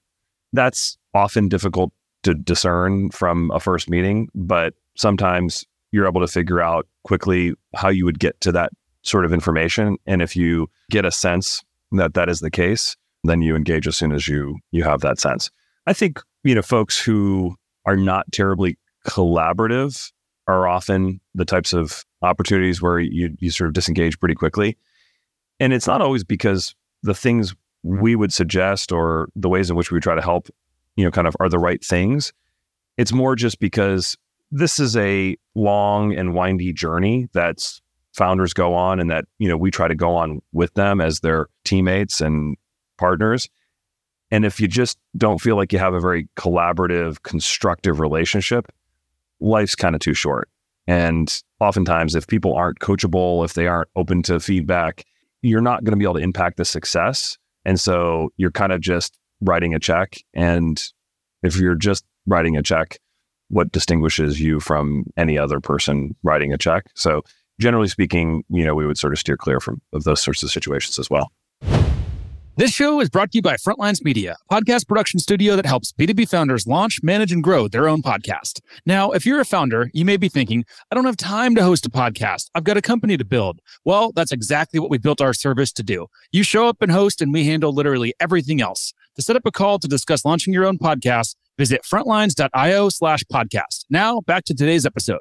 That's 0.51 0.97
often 1.13 1.47
difficult 1.47 1.93
to 2.23 2.33
discern 2.33 3.11
from 3.11 3.51
a 3.51 3.59
first 3.59 3.89
meeting, 3.89 4.27
but 4.35 4.73
sometimes 4.95 5.65
you're 5.91 6.07
able 6.07 6.21
to 6.21 6.27
figure 6.27 6.61
out 6.61 6.87
quickly 7.03 7.53
how 7.75 7.89
you 7.89 8.05
would 8.05 8.19
get 8.19 8.39
to 8.41 8.51
that 8.51 8.71
sort 9.03 9.25
of 9.25 9.33
information. 9.33 9.97
And 10.05 10.21
if 10.21 10.35
you 10.35 10.69
get 10.91 11.05
a 11.05 11.11
sense 11.11 11.63
that 11.91 12.13
that 12.13 12.29
is 12.29 12.39
the 12.39 12.51
case, 12.51 12.95
then 13.23 13.41
you 13.41 13.55
engage 13.55 13.87
as 13.87 13.97
soon 13.97 14.11
as 14.11 14.27
you 14.27 14.57
you 14.71 14.83
have 14.83 15.01
that 15.01 15.19
sense. 15.19 15.49
I 15.87 15.93
think 15.93 16.21
you 16.43 16.55
know 16.55 16.61
folks 16.61 16.99
who 16.99 17.55
are 17.85 17.97
not 17.97 18.31
terribly 18.31 18.77
collaborative 19.07 20.11
are 20.47 20.67
often 20.67 21.19
the 21.35 21.45
types 21.45 21.73
of 21.73 22.03
opportunities 22.21 22.81
where 22.81 22.99
you 22.99 23.35
you 23.39 23.51
sort 23.51 23.67
of 23.67 23.73
disengage 23.73 24.19
pretty 24.19 24.35
quickly. 24.35 24.77
And 25.59 25.73
it's 25.73 25.87
not 25.87 26.01
always 26.01 26.23
because 26.23 26.75
the 27.03 27.13
things 27.13 27.53
we 27.83 28.15
would 28.15 28.33
suggest 28.33 28.91
or 28.91 29.29
the 29.35 29.49
ways 29.49 29.69
in 29.69 29.75
which 29.75 29.91
we 29.91 29.99
try 29.99 30.15
to 30.15 30.21
help, 30.21 30.49
you 30.95 31.03
know, 31.03 31.11
kind 31.11 31.27
of 31.27 31.35
are 31.39 31.49
the 31.49 31.59
right 31.59 31.83
things. 31.83 32.33
It's 32.97 33.13
more 33.13 33.35
just 33.35 33.59
because 33.59 34.17
this 34.51 34.79
is 34.79 34.97
a 34.97 35.37
long 35.55 36.13
and 36.13 36.33
windy 36.33 36.73
journey 36.73 37.27
that's 37.33 37.81
founders 38.13 38.53
go 38.53 38.73
on 38.73 38.99
and 38.99 39.09
that, 39.09 39.25
you 39.37 39.47
know, 39.47 39.57
we 39.57 39.71
try 39.71 39.87
to 39.87 39.95
go 39.95 40.15
on 40.15 40.41
with 40.51 40.73
them 40.73 40.99
as 40.99 41.19
their 41.19 41.47
teammates 41.63 42.21
and 42.21 42.57
partners. 42.97 43.49
And 44.31 44.45
if 44.45 44.59
you 44.59 44.67
just 44.67 44.97
don't 45.17 45.39
feel 45.39 45.55
like 45.55 45.73
you 45.73 45.79
have 45.79 45.93
a 45.93 45.99
very 45.99 46.27
collaborative, 46.35 47.21
constructive 47.23 47.99
relationship, 47.99 48.71
life's 49.39 49.75
kind 49.75 49.95
of 49.95 50.01
too 50.01 50.13
short. 50.13 50.49
And 50.87 51.41
oftentimes, 51.59 52.15
if 52.15 52.27
people 52.27 52.55
aren't 52.55 52.79
coachable, 52.79 53.45
if 53.45 53.53
they 53.53 53.67
aren't 53.67 53.89
open 53.95 54.23
to 54.23 54.39
feedback, 54.39 55.05
you're 55.41 55.61
not 55.61 55.83
going 55.83 55.91
to 55.91 55.97
be 55.97 56.03
able 56.03 56.15
to 56.15 56.19
impact 56.19 56.57
the 56.57 56.65
success. 56.65 57.37
And 57.65 57.79
so 57.79 58.29
you're 58.37 58.51
kind 58.51 58.71
of 58.71 58.81
just 58.81 59.17
writing 59.41 59.73
a 59.73 59.79
check. 59.79 60.17
And 60.33 60.83
if 61.43 61.57
you're 61.57 61.75
just 61.75 62.05
writing 62.25 62.57
a 62.57 62.63
check, 62.63 62.99
what 63.49 63.71
distinguishes 63.71 64.39
you 64.39 64.59
from 64.59 65.05
any 65.17 65.37
other 65.37 65.59
person 65.59 66.15
writing 66.23 66.53
a 66.53 66.57
check? 66.57 66.85
So 66.95 67.23
generally 67.59 67.87
speaking, 67.87 68.43
you 68.49 68.65
know, 68.65 68.75
we 68.75 68.85
would 68.85 68.97
sort 68.97 69.13
of 69.13 69.19
steer 69.19 69.37
clear 69.37 69.59
from 69.59 69.81
of 69.93 70.03
those 70.03 70.21
sorts 70.21 70.41
of 70.43 70.51
situations 70.51 70.97
as 70.97 71.09
well. 71.09 71.31
This 72.59 72.71
show 72.71 72.99
is 72.99 73.09
brought 73.09 73.31
to 73.31 73.37
you 73.37 73.41
by 73.41 73.55
Frontlines 73.55 74.03
Media, 74.03 74.35
a 74.51 74.53
podcast 74.53 74.85
production 74.85 75.17
studio 75.17 75.55
that 75.55 75.65
helps 75.65 75.93
B2B 75.93 76.27
founders 76.27 76.67
launch, 76.67 76.99
manage, 77.01 77.31
and 77.31 77.41
grow 77.41 77.69
their 77.69 77.87
own 77.87 78.01
podcast. 78.01 78.59
Now, 78.85 79.11
if 79.11 79.25
you're 79.25 79.39
a 79.39 79.45
founder, 79.45 79.89
you 79.93 80.03
may 80.03 80.17
be 80.17 80.27
thinking, 80.27 80.65
I 80.91 80.95
don't 80.95 81.05
have 81.05 81.15
time 81.15 81.55
to 81.55 81.63
host 81.63 81.85
a 81.85 81.89
podcast. 81.89 82.49
I've 82.53 82.65
got 82.65 82.75
a 82.75 82.81
company 82.81 83.15
to 83.15 83.23
build. 83.23 83.61
Well, 83.85 84.11
that's 84.13 84.33
exactly 84.33 84.77
what 84.77 84.89
we 84.89 84.97
built 84.97 85.21
our 85.21 85.33
service 85.33 85.71
to 85.71 85.83
do. 85.83 86.07
You 86.33 86.43
show 86.43 86.67
up 86.67 86.81
and 86.81 86.91
host, 86.91 87.21
and 87.21 87.31
we 87.31 87.45
handle 87.45 87.71
literally 87.71 88.13
everything 88.19 88.59
else. 88.59 88.93
To 89.15 89.21
set 89.21 89.37
up 89.37 89.45
a 89.45 89.51
call 89.51 89.79
to 89.79 89.87
discuss 89.87 90.25
launching 90.25 90.53
your 90.53 90.65
own 90.65 90.77
podcast, 90.77 91.35
visit 91.59 91.81
frontlines.io 91.83 92.89
slash 92.89 93.23
podcast. 93.31 93.85
Now, 93.91 94.21
back 94.21 94.45
to 94.45 94.55
today's 94.55 94.87
episode. 94.87 95.19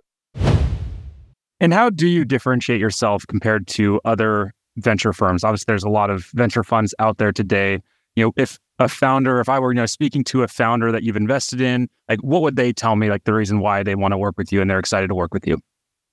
And 1.61 1.75
how 1.75 1.90
do 1.90 2.07
you 2.07 2.25
differentiate 2.25 2.80
yourself 2.80 3.26
compared 3.26 3.66
to 3.66 4.00
other 4.04 4.52
venture 4.78 5.12
firms. 5.12 5.45
Obviously, 5.45 5.64
there's 5.66 5.85
a 5.85 5.88
lot 5.88 6.11
of 6.11 6.26
venture 6.35 6.64
funds 6.64 6.95
out 6.99 7.18
there 7.18 7.33
today. 7.33 7.80
You 8.16 8.26
know, 8.26 8.33
if 8.37 8.59
a 8.78 8.88
founder, 8.88 9.40
if 9.40 9.49
I 9.49 9.59
were, 9.59 9.73
you 9.73 9.76
know, 9.76 9.87
speaking 9.87 10.25
to 10.25 10.42
a 10.42 10.49
founder 10.49 10.92
that 10.92 11.02
you've 11.02 11.16
invested 11.16 11.61
in, 11.61 11.88
like 12.09 12.21
what 12.21 12.42
would 12.42 12.57
they 12.57 12.73
tell 12.73 12.97
me, 12.97 13.11
like 13.11 13.25
the 13.25 13.35
reason 13.35 13.61
why 13.61 13.83
they 13.83 13.95
want 13.95 14.12
to 14.12 14.18
work 14.18 14.38
with 14.38 14.52
you 14.52 14.61
and 14.61 14.71
they're 14.71 14.78
excited 14.78 15.09
to 15.09 15.14
work 15.14 15.35
with 15.35 15.47
you? 15.47 15.59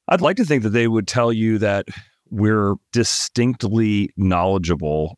I'd 0.07 0.21
like 0.21 0.37
to 0.37 0.45
think 0.45 0.63
that 0.63 0.69
they 0.69 0.87
would 0.87 1.07
tell 1.07 1.31
you 1.31 1.57
that 1.59 1.87
we're 2.29 2.75
distinctly 2.91 4.09
knowledgeable 4.17 5.17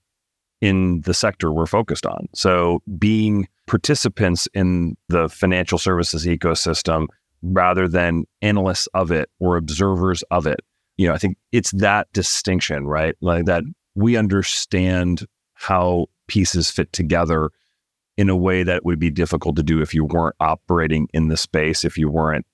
in 0.62 1.02
the 1.02 1.14
sector 1.14 1.52
we're 1.52 1.66
focused 1.66 2.06
on. 2.06 2.28
So 2.34 2.82
being 2.98 3.48
participants 3.68 4.48
in 4.54 4.98
the 5.10 5.30
financial 5.30 5.78
services 5.78 6.26
ecosystem 6.26 7.06
rather 7.44 7.88
than 7.88 8.24
analysts 8.42 8.88
of 8.96 9.12
it 9.12 9.30
or 9.40 9.58
observers 9.58 10.24
of 10.32 10.48
it 10.48 10.62
you 10.98 11.08
know, 11.08 11.14
I 11.14 11.18
think 11.18 11.38
it's 11.52 11.72
that 11.72 12.12
distinction, 12.12 12.88
right? 12.88 13.16
Like 13.22 13.46
that 13.46 13.64
we 13.96 14.18
understand 14.18 15.26
how 15.54 16.08
pieces 16.28 16.70
fit 16.70 16.92
together 16.92 17.52
in 18.18 18.30
a 18.30 18.36
way 18.36 18.64
that 18.64 18.84
would 18.84 19.00
be 19.00 19.12
difficult 19.12 19.56
to 19.56 19.64
do 19.64 19.80
if 19.80 19.94
you 19.94 20.04
weren't 20.04 20.36
operating 20.40 21.08
in 21.14 21.28
the 21.28 21.38
space, 21.38 21.86
if 21.86 21.98
you 21.98 22.10
weren't 22.10 22.46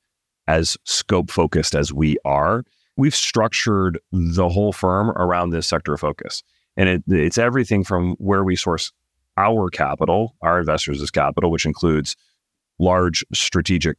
as 0.48 0.78
scope 0.84 1.32
focused 1.32 1.74
as 1.74 1.94
we 1.94 2.18
are. 2.26 2.64
We've 2.98 3.16
structured 3.16 3.98
the 4.12 4.50
whole 4.50 4.74
firm 4.74 5.10
around 5.12 5.50
this 5.50 5.66
sector 5.66 5.94
of 5.94 6.02
focus. 6.02 6.44
And 6.76 6.90
it, 6.90 7.04
it's 7.08 7.38
everything 7.38 7.84
from 7.84 8.16
where 8.16 8.44
we 8.44 8.56
source 8.56 8.92
our 9.38 9.70
capital, 9.70 10.36
our 10.42 10.60
investors' 10.60 11.10
capital, 11.12 11.52
which 11.52 11.66
includes 11.66 12.16
large 12.80 13.24
strategic 13.34 13.98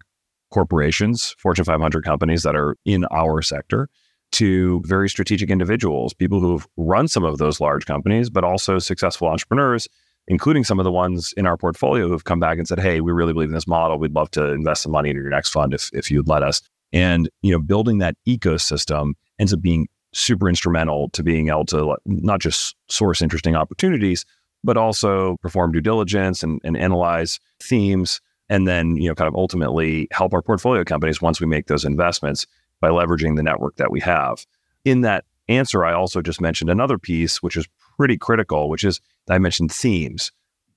corporations, 0.50 1.34
Fortune 1.38 1.64
500 1.64 2.04
companies 2.04 2.42
that 2.42 2.54
are 2.54 2.76
in 2.84 3.04
our 3.10 3.42
sector, 3.42 3.88
to 4.32 4.82
very 4.84 5.08
strategic 5.08 5.50
individuals, 5.50 6.12
people 6.12 6.40
who've 6.40 6.66
run 6.76 7.06
some 7.06 7.24
of 7.24 7.38
those 7.38 7.60
large 7.60 7.86
companies, 7.86 8.30
but 8.30 8.42
also 8.42 8.78
successful 8.78 9.28
entrepreneurs, 9.28 9.88
including 10.26 10.64
some 10.64 10.80
of 10.80 10.84
the 10.84 10.90
ones 10.90 11.32
in 11.36 11.46
our 11.46 11.56
portfolio 11.56 12.08
who've 12.08 12.24
come 12.24 12.40
back 12.40 12.58
and 12.58 12.66
said, 12.66 12.80
Hey, 12.80 13.00
we 13.00 13.12
really 13.12 13.32
believe 13.32 13.50
in 13.50 13.54
this 13.54 13.68
model. 13.68 13.98
We'd 13.98 14.14
love 14.14 14.30
to 14.32 14.50
invest 14.50 14.82
some 14.82 14.92
money 14.92 15.10
into 15.10 15.22
your 15.22 15.30
next 15.30 15.50
fund 15.50 15.72
if, 15.72 15.90
if 15.92 16.10
you'd 16.10 16.28
let 16.28 16.42
us. 16.42 16.62
And, 16.92 17.28
you 17.42 17.52
know, 17.52 17.60
building 17.60 17.98
that 17.98 18.16
ecosystem 18.26 19.12
ends 19.38 19.52
up 19.52 19.60
being 19.60 19.88
super 20.12 20.48
instrumental 20.48 21.10
to 21.10 21.22
being 21.22 21.48
able 21.48 21.66
to 21.66 21.96
not 22.06 22.40
just 22.40 22.76
source 22.88 23.20
interesting 23.20 23.56
opportunities, 23.56 24.24
but 24.64 24.76
also 24.76 25.36
perform 25.42 25.72
due 25.72 25.80
diligence 25.80 26.42
and, 26.42 26.60
and 26.64 26.76
analyze 26.76 27.38
themes 27.60 28.20
and 28.48 28.66
then, 28.68 28.96
you 28.96 29.08
know, 29.08 29.14
kind 29.14 29.28
of 29.28 29.34
ultimately 29.34 30.08
help 30.10 30.34
our 30.34 30.42
portfolio 30.42 30.84
companies 30.84 31.22
once 31.22 31.40
we 31.40 31.46
make 31.46 31.66
those 31.66 31.84
investments 31.84 32.46
by 32.80 32.88
leveraging 32.88 33.36
the 33.36 33.42
network 33.42 33.76
that 33.76 33.90
we 33.90 34.00
have. 34.00 34.44
In 34.84 35.02
that 35.02 35.24
answer, 35.48 35.84
I 35.84 35.94
also 35.94 36.20
just 36.20 36.40
mentioned 36.40 36.70
another 36.70 36.98
piece, 36.98 37.42
which 37.42 37.56
is 37.56 37.66
pretty 37.96 38.16
critical, 38.16 38.68
which 38.68 38.84
is 38.84 39.00
I 39.30 39.38
mentioned 39.38 39.72
themes. 39.72 40.30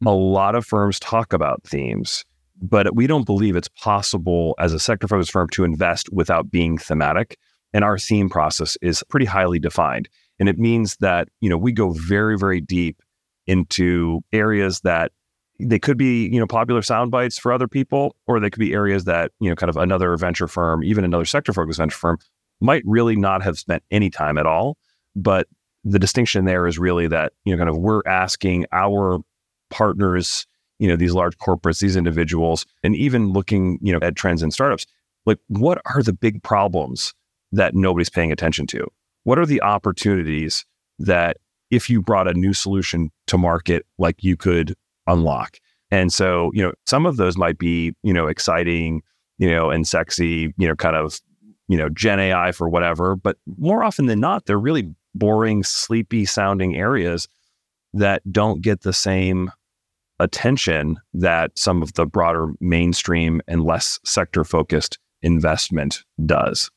A 0.05 0.09
hmm. 0.11 0.15
lot 0.15 0.55
of 0.55 0.65
firms 0.65 0.99
talk 0.99 1.33
about 1.33 1.63
themes, 1.63 2.23
but 2.61 2.95
we 2.95 3.07
don't 3.07 3.25
believe 3.25 3.55
it's 3.55 3.69
possible 3.69 4.55
as 4.59 4.73
a 4.73 4.79
sector 4.79 5.07
focused 5.07 5.31
firm 5.31 5.49
to 5.49 5.63
invest 5.63 6.11
without 6.11 6.49
being 6.51 6.77
thematic. 6.77 7.37
And 7.73 7.83
our 7.83 7.97
theme 7.97 8.29
process 8.29 8.77
is 8.81 9.03
pretty 9.09 9.25
highly 9.25 9.59
defined. 9.59 10.07
And 10.39 10.47
it 10.47 10.57
means 10.57 10.97
that, 10.97 11.27
you 11.41 11.49
know, 11.49 11.57
we 11.57 11.71
go 11.71 11.89
very, 11.89 12.37
very 12.37 12.61
deep 12.61 13.01
into 13.47 14.21
areas 14.31 14.81
that 14.81 15.11
they 15.59 15.79
could 15.79 15.97
be 15.97 16.27
you 16.27 16.39
know 16.39 16.45
popular 16.45 16.81
sound 16.81 17.09
bites 17.09 17.39
for 17.39 17.51
other 17.51 17.67
people 17.67 18.15
or 18.27 18.39
they 18.39 18.49
could 18.49 18.59
be 18.59 18.73
areas 18.73 19.05
that 19.05 19.31
you 19.39 19.49
know 19.49 19.55
kind 19.55 19.69
of 19.69 19.77
another 19.77 20.15
venture 20.17 20.47
firm 20.47 20.83
even 20.83 21.03
another 21.03 21.25
sector 21.25 21.51
focused 21.51 21.79
venture 21.79 21.97
firm 21.97 22.17
might 22.59 22.83
really 22.85 23.15
not 23.15 23.41
have 23.41 23.57
spent 23.57 23.83
any 23.91 24.09
time 24.09 24.37
at 24.37 24.45
all. 24.45 24.77
But 25.15 25.47
the 25.83 25.99
distinction 25.99 26.45
there 26.45 26.67
is 26.67 26.77
really 26.77 27.07
that 27.07 27.33
you 27.45 27.53
know 27.53 27.57
kind 27.57 27.69
of 27.69 27.77
we're 27.77 28.01
asking 28.05 28.65
our 28.71 29.19
partners 29.69 30.45
you 30.79 30.87
know 30.87 30.95
these 30.95 31.13
large 31.13 31.37
corporates 31.37 31.79
these 31.79 31.95
individuals 31.95 32.65
and 32.83 32.95
even 32.95 33.31
looking 33.33 33.79
you 33.81 33.91
know 33.91 33.99
at 34.01 34.15
trends 34.15 34.43
in 34.43 34.51
startups 34.51 34.85
like 35.25 35.39
what 35.47 35.81
are 35.85 36.01
the 36.01 36.13
big 36.13 36.41
problems 36.41 37.13
that 37.51 37.75
nobody's 37.75 38.09
paying 38.09 38.31
attention 38.31 38.65
to? 38.67 38.87
What 39.23 39.37
are 39.37 39.45
the 39.45 39.61
opportunities 39.61 40.65
that 40.99 41.37
if 41.71 41.89
you 41.89 42.01
brought 42.01 42.27
a 42.27 42.33
new 42.33 42.53
solution 42.53 43.11
to 43.27 43.37
market 43.37 43.85
like 43.97 44.23
you 44.23 44.37
could 44.37 44.75
unlock. 45.07 45.59
And 45.91 46.11
so, 46.11 46.51
you 46.53 46.61
know, 46.61 46.73
some 46.85 47.05
of 47.05 47.17
those 47.17 47.37
might 47.37 47.57
be, 47.57 47.93
you 48.03 48.13
know, 48.13 48.27
exciting, 48.27 49.01
you 49.37 49.49
know, 49.49 49.69
and 49.69 49.87
sexy, 49.87 50.53
you 50.57 50.67
know, 50.67 50.75
kind 50.75 50.95
of, 50.95 51.19
you 51.67 51.77
know, 51.77 51.89
Gen 51.89 52.19
AI 52.19 52.51
for 52.51 52.67
whatever. 52.69 53.15
But 53.15 53.37
more 53.57 53.83
often 53.83 54.05
than 54.07 54.19
not, 54.19 54.45
they're 54.45 54.59
really 54.59 54.93
boring, 55.15 55.63
sleepy 55.63 56.25
sounding 56.25 56.75
areas 56.75 57.27
that 57.93 58.21
don't 58.31 58.61
get 58.61 58.81
the 58.81 58.93
same 58.93 59.51
attention 60.19 60.97
that 61.13 61.57
some 61.57 61.81
of 61.81 61.93
the 61.93 62.05
broader 62.05 62.53
mainstream 62.59 63.41
and 63.47 63.63
less 63.63 63.99
sector 64.03 64.43
focused 64.43 64.99
investment 65.21 66.03
does. 66.25 66.69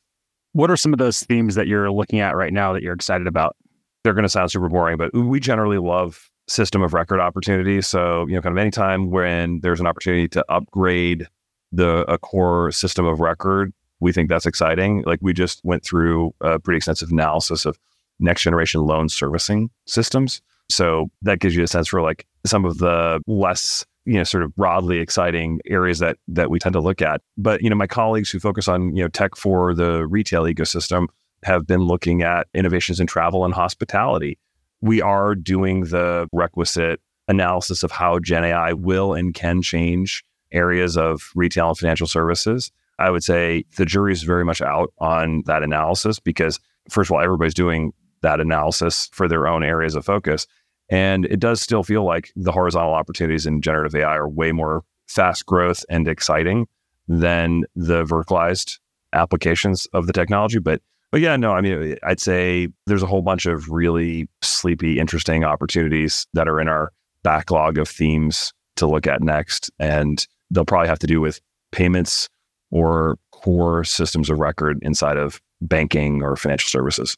What 0.53 0.69
are 0.69 0.77
some 0.77 0.93
of 0.93 0.99
those 0.99 1.21
themes 1.21 1.55
that 1.55 1.67
you're 1.67 1.91
looking 1.91 2.19
at 2.19 2.35
right 2.35 2.53
now 2.53 2.73
that 2.73 2.83
you're 2.83 2.93
excited 2.93 3.27
about? 3.27 3.55
They're 4.03 4.13
going 4.13 4.23
to 4.23 4.29
sound 4.29 4.51
super 4.51 4.69
boring, 4.69 4.97
but 4.97 5.13
we 5.13 5.39
generally 5.39 5.77
love 5.77 6.29
system 6.47 6.81
of 6.81 6.93
record 6.93 7.19
opportunities. 7.19 7.87
So, 7.87 8.25
you 8.27 8.35
know, 8.35 8.41
kind 8.41 8.57
of 8.57 8.61
anytime 8.61 9.09
when 9.09 9.59
there's 9.61 9.79
an 9.79 9.87
opportunity 9.87 10.27
to 10.29 10.45
upgrade 10.49 11.27
the 11.71 12.03
a 12.11 12.17
core 12.17 12.71
system 12.71 13.05
of 13.05 13.19
record, 13.19 13.73
we 13.99 14.11
think 14.11 14.29
that's 14.29 14.45
exciting. 14.45 15.03
Like 15.05 15.19
we 15.21 15.33
just 15.33 15.61
went 15.63 15.83
through 15.85 16.33
a 16.41 16.59
pretty 16.59 16.77
extensive 16.77 17.11
analysis 17.11 17.65
of 17.65 17.77
next 18.19 18.43
generation 18.43 18.81
loan 18.81 19.09
servicing 19.09 19.69
systems. 19.85 20.41
So 20.69 21.09
that 21.21 21.39
gives 21.39 21.55
you 21.55 21.63
a 21.63 21.67
sense 21.67 21.87
for 21.87 22.01
like 22.01 22.25
some 22.45 22.65
of 22.65 22.77
the 22.79 23.21
less 23.27 23.85
you 24.05 24.15
know 24.15 24.23
sort 24.23 24.43
of 24.43 24.55
broadly 24.55 24.99
exciting 24.99 25.59
areas 25.67 25.99
that 25.99 26.17
that 26.27 26.49
we 26.49 26.57
tend 26.57 26.73
to 26.73 26.79
look 26.79 27.03
at 27.03 27.21
but 27.37 27.61
you 27.61 27.69
know 27.69 27.75
my 27.75 27.85
colleagues 27.85 28.31
who 28.31 28.39
focus 28.39 28.67
on 28.67 28.95
you 28.95 29.03
know 29.03 29.07
tech 29.07 29.35
for 29.35 29.75
the 29.75 30.07
retail 30.07 30.43
ecosystem 30.43 31.07
have 31.43 31.65
been 31.67 31.81
looking 31.81 32.21
at 32.21 32.47
innovations 32.53 32.99
in 32.99 33.07
travel 33.07 33.45
and 33.45 33.53
hospitality 33.53 34.37
we 34.81 35.01
are 35.01 35.35
doing 35.35 35.85
the 35.85 36.27
requisite 36.31 36.99
analysis 37.27 37.83
of 37.83 37.91
how 37.91 38.19
gen 38.19 38.43
ai 38.43 38.73
will 38.73 39.13
and 39.13 39.33
can 39.33 39.61
change 39.61 40.23
areas 40.51 40.97
of 40.97 41.31
retail 41.35 41.69
and 41.69 41.77
financial 41.77 42.07
services 42.07 42.71
i 42.99 43.09
would 43.09 43.23
say 43.23 43.63
the 43.77 43.85
jury 43.85 44.11
is 44.11 44.23
very 44.23 44.45
much 44.45 44.61
out 44.61 44.93
on 44.99 45.43
that 45.45 45.63
analysis 45.63 46.19
because 46.19 46.59
first 46.89 47.09
of 47.09 47.15
all 47.15 47.21
everybody's 47.21 47.53
doing 47.53 47.93
that 48.21 48.39
analysis 48.39 49.09
for 49.13 49.27
their 49.27 49.47
own 49.47 49.63
areas 49.63 49.95
of 49.95 50.05
focus 50.05 50.47
and 50.91 51.25
it 51.27 51.39
does 51.39 51.61
still 51.61 51.83
feel 51.83 52.03
like 52.03 52.31
the 52.35 52.51
horizontal 52.51 52.93
opportunities 52.93 53.47
in 53.47 53.61
generative 53.61 53.95
AI 53.95 54.17
are 54.17 54.27
way 54.27 54.51
more 54.51 54.83
fast 55.07 55.45
growth 55.45 55.85
and 55.89 56.07
exciting 56.07 56.67
than 57.07 57.63
the 57.75 58.03
verticalized 58.03 58.77
applications 59.13 59.87
of 59.93 60.05
the 60.05 60.13
technology. 60.13 60.59
But 60.59 60.81
but 61.11 61.21
yeah, 61.21 61.35
no, 61.35 61.51
I 61.51 61.61
mean, 61.61 61.93
eh, 61.93 61.95
I'd 62.03 62.19
say 62.19 62.67
there's 62.87 63.03
a 63.03 63.07
whole 63.07 63.21
bunch 63.21 63.45
of 63.45 63.69
really 63.69 64.27
sleepy, 64.41 64.99
interesting 64.99 65.43
opportunities 65.43 66.25
that 66.33 66.47
are 66.47 66.59
in 66.59 66.67
our 66.67 66.91
backlog 67.23 67.77
of 67.77 67.87
themes 67.87 68.53
to 68.77 68.87
look 68.87 69.07
at 69.07 69.21
next. 69.21 69.69
And 69.79 70.25
they'll 70.49 70.65
probably 70.65 70.87
have 70.87 70.99
to 70.99 71.07
do 71.07 71.21
with 71.21 71.39
payments 71.71 72.29
or 72.71 73.17
core 73.31 73.83
systems 73.83 74.29
of 74.29 74.39
record 74.39 74.79
inside 74.81 75.17
of 75.17 75.41
banking 75.61 76.23
or 76.23 76.35
financial 76.35 76.67
services. 76.67 77.15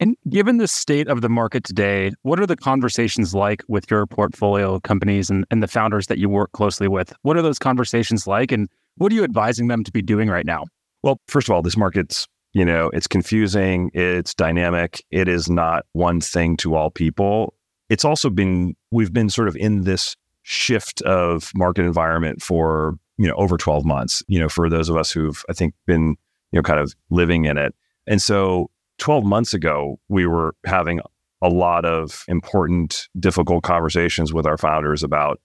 And 0.00 0.16
given 0.28 0.56
the 0.56 0.66
state 0.66 1.06
of 1.06 1.20
the 1.20 1.28
market 1.28 1.64
today, 1.64 2.12
what 2.22 2.40
are 2.40 2.46
the 2.46 2.56
conversations 2.56 3.34
like 3.34 3.62
with 3.68 3.88
your 3.90 4.06
portfolio 4.06 4.80
companies 4.80 5.30
and, 5.30 5.44
and 5.50 5.62
the 5.62 5.68
founders 5.68 6.08
that 6.08 6.18
you 6.18 6.28
work 6.28 6.50
closely 6.52 6.88
with? 6.88 7.12
What 7.22 7.36
are 7.36 7.42
those 7.42 7.58
conversations 7.58 8.26
like? 8.26 8.50
And 8.50 8.68
what 8.96 9.12
are 9.12 9.14
you 9.14 9.22
advising 9.22 9.68
them 9.68 9.84
to 9.84 9.92
be 9.92 10.02
doing 10.02 10.28
right 10.28 10.46
now? 10.46 10.64
Well, 11.02 11.20
first 11.28 11.48
of 11.48 11.54
all, 11.54 11.62
this 11.62 11.76
market's, 11.76 12.26
you 12.52 12.64
know, 12.64 12.90
it's 12.90 13.06
confusing, 13.06 13.90
it's 13.94 14.34
dynamic, 14.34 15.04
it 15.10 15.28
is 15.28 15.48
not 15.48 15.86
one 15.92 16.20
thing 16.20 16.56
to 16.58 16.74
all 16.74 16.90
people. 16.90 17.54
It's 17.88 18.04
also 18.04 18.30
been, 18.30 18.76
we've 18.90 19.12
been 19.12 19.30
sort 19.30 19.48
of 19.48 19.56
in 19.56 19.82
this 19.82 20.16
shift 20.42 21.02
of 21.02 21.50
market 21.54 21.84
environment 21.84 22.42
for, 22.42 22.98
you 23.16 23.26
know, 23.26 23.34
over 23.34 23.56
12 23.56 23.84
months, 23.84 24.22
you 24.26 24.38
know, 24.38 24.48
for 24.48 24.68
those 24.68 24.88
of 24.88 24.96
us 24.96 25.10
who've, 25.10 25.42
I 25.48 25.52
think, 25.52 25.74
been, 25.86 26.16
you 26.50 26.58
know, 26.58 26.62
kind 26.62 26.80
of 26.80 26.94
living 27.10 27.44
in 27.44 27.56
it. 27.58 27.74
And 28.06 28.20
so 28.20 28.70
12 28.98 29.24
months 29.24 29.54
ago, 29.54 29.98
we 30.08 30.26
were 30.26 30.54
having 30.66 31.00
a 31.40 31.48
lot 31.48 31.84
of 31.84 32.24
important, 32.28 33.08
difficult 33.18 33.64
conversations 33.64 34.32
with 34.32 34.46
our 34.46 34.58
founders 34.58 35.02
about 35.02 35.40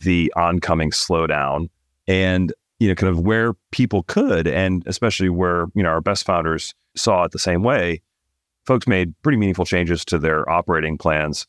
the 0.00 0.32
oncoming 0.36 0.90
slowdown 0.90 1.68
and 2.06 2.52
you 2.78 2.88
know 2.88 2.94
kind 2.94 3.10
of 3.10 3.20
where 3.20 3.54
people 3.70 4.02
could 4.04 4.46
and 4.46 4.82
especially 4.86 5.28
where 5.28 5.66
you 5.74 5.82
know 5.82 5.90
our 5.90 6.00
best 6.00 6.24
founders 6.26 6.74
saw 6.96 7.24
it 7.24 7.32
the 7.32 7.38
same 7.38 7.62
way 7.62 8.00
folks 8.64 8.86
made 8.86 9.14
pretty 9.22 9.38
meaningful 9.38 9.64
changes 9.64 10.04
to 10.04 10.18
their 10.18 10.48
operating 10.50 10.98
plans 10.98 11.46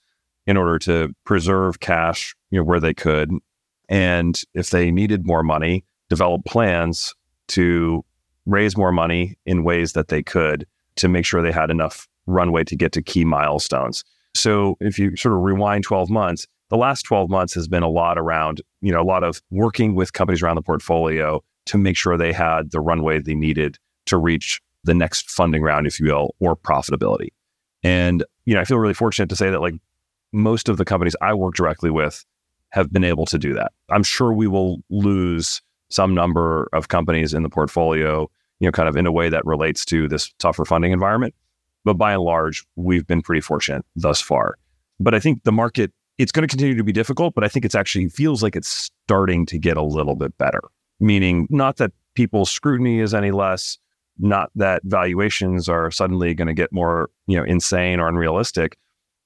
in 0.48 0.58
order 0.58 0.78
to 0.78 1.14
preserve 1.24 1.80
cash 1.80 2.36
you 2.52 2.60
know 2.60 2.64
where 2.64 2.80
they 2.80 2.94
could 2.94 3.32
and 3.90 4.44
if 4.54 4.70
they 4.70 4.92
needed 4.92 5.26
more 5.26 5.44
money 5.44 5.84
develop 6.10 6.44
plans 6.46 7.14
to 7.48 8.04
raise 8.46 8.78
more 8.78 8.92
money 8.92 9.38
in 9.46 9.64
ways 9.64 9.94
that 9.94 10.08
they 10.08 10.24
could 10.24 10.66
to 10.96 11.08
make 11.08 11.26
sure 11.26 11.42
they 11.42 11.52
had 11.52 11.70
enough 11.70 12.08
runway 12.28 12.64
to 12.64 12.76
get 12.76 12.92
to 12.94 13.02
key 13.02 13.26
milestones. 13.26 14.04
So 14.34 14.78
if 14.80 15.00
you 15.00 15.16
sort 15.16 15.36
of 15.36 15.42
rewind 15.42 15.84
12 15.84 16.10
months, 16.10 16.48
the 16.70 16.78
last 16.78 17.04
12 17.04 17.30
months 17.30 17.54
has 17.54 17.68
been 17.68 17.84
a 17.84 17.90
lot 17.90 18.18
around, 18.18 18.62
you 18.82 18.92
know, 18.92 19.02
a 19.02 19.04
lot 19.04 19.24
of 19.24 19.42
working 19.52 19.96
with 19.96 20.14
companies 20.14 20.42
around 20.42 20.56
the 20.56 20.62
portfolio 20.62 21.44
to 21.66 21.78
make 21.78 21.98
sure 21.98 22.18
they 22.18 22.34
had 22.34 22.72
the 22.72 22.80
runway 22.80 23.20
they 23.20 23.36
needed 23.36 23.78
to 24.06 24.18
reach 24.18 24.62
the 24.84 24.94
next 24.94 25.30
funding 25.30 25.62
round, 25.62 25.88
if 25.88 26.00
you 26.00 26.08
will, 26.08 26.36
or 26.40 26.56
profitability. 26.56 27.30
And, 27.84 28.24
you 28.46 28.54
know, 28.54 28.62
I 28.62 28.66
feel 28.66 28.78
really 28.78 28.94
fortunate 28.94 29.30
to 29.30 29.36
say 29.36 29.50
that 29.50 29.62
like 29.62 29.76
most 30.32 30.70
of 30.70 30.78
the 30.78 30.86
companies 30.86 31.16
I 31.22 31.34
work 31.34 31.56
directly 31.56 31.90
with 31.90 32.26
have 32.70 32.92
been 32.92 33.04
able 33.04 33.26
to 33.28 33.38
do 33.38 33.54
that. 33.54 33.72
I'm 33.90 34.04
sure 34.04 34.34
we 34.34 34.48
will 34.48 34.84
lose 34.90 35.62
some 35.90 36.14
number 36.14 36.68
of 36.74 36.88
companies 36.88 37.34
in 37.34 37.44
the 37.44 37.50
portfolio 37.50 38.30
you 38.60 38.68
know, 38.68 38.72
kind 38.72 38.90
of 38.90 38.96
in 38.96 39.06
a 39.06 39.12
way 39.12 39.30
that 39.30 39.46
relates 39.46 39.86
to 39.86 40.08
this 40.08 40.34
tougher 40.40 40.66
funding 40.66 40.92
environment. 40.92 41.34
But 41.84 41.96
by 41.96 42.14
and 42.14 42.22
large, 42.22 42.66
we've 42.76 43.06
been 43.06 43.22
pretty 43.22 43.42
fortunate 43.42 43.86
thus 43.96 44.22
far. 44.22 44.56
But 45.00 45.14
I 45.14 45.20
think 45.20 45.44
the 45.44 45.52
market, 45.52 45.92
it's 46.18 46.32
going 46.32 46.48
to 46.48 46.52
continue 46.52 46.76
to 46.76 46.84
be 46.84 46.92
difficult, 46.92 47.34
but 47.36 47.44
I 47.44 47.48
think 47.48 47.66
it's 47.66 47.76
actually 47.76 48.10
feels 48.10 48.42
like 48.42 48.56
it's 48.56 48.70
starting 48.70 49.46
to 49.48 49.58
get 49.58 49.78
a 49.78 49.84
little 49.84 50.16
bit 50.16 50.38
better. 50.38 50.62
Meaning, 51.00 51.48
not 51.50 51.78
that 51.78 51.92
people's 52.16 52.50
scrutiny 52.50 53.00
is 53.00 53.14
any 53.14 53.32
less, 53.32 53.78
not 54.18 54.50
that 54.56 54.82
valuations 54.86 55.68
are 55.68 55.92
suddenly 55.92 56.34
going 56.34 56.48
to 56.48 56.54
get 56.54 56.72
more, 56.72 57.10
you 57.28 57.38
know, 57.38 57.44
insane 57.44 58.00
or 58.00 58.08
unrealistic, 58.08 58.78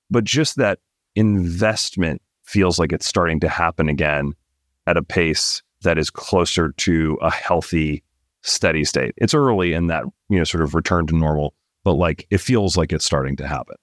but 0.10 0.24
just 0.24 0.56
that 0.56 0.80
investment 1.16 2.22
feels 2.44 2.80
like 2.80 2.92
it's 2.92 3.06
starting 3.06 3.40
to 3.42 3.50
happen 3.50 3.88
again 3.88 4.34
at 4.88 4.98
a 4.98 5.04
pace 5.04 5.62
that 5.82 5.98
is 5.98 6.10
closer 6.10 6.74
to 6.78 7.18
a 7.22 7.30
healthy 7.32 8.04
steady 8.42 8.84
state. 8.84 9.14
It's 9.18 9.34
early 9.34 9.74
in 9.74 9.88
that, 9.88 10.04
you 10.30 10.38
know, 10.38 10.44
sort 10.44 10.64
of 10.64 10.74
return 10.74 11.06
to 11.08 11.16
normal, 11.16 11.54
but 11.84 11.94
like 11.94 12.26
it 12.32 12.40
feels 12.40 12.76
like 12.76 12.92
it's 12.92 13.06
starting 13.06 13.36
to 13.38 13.48
happen. 13.48 13.76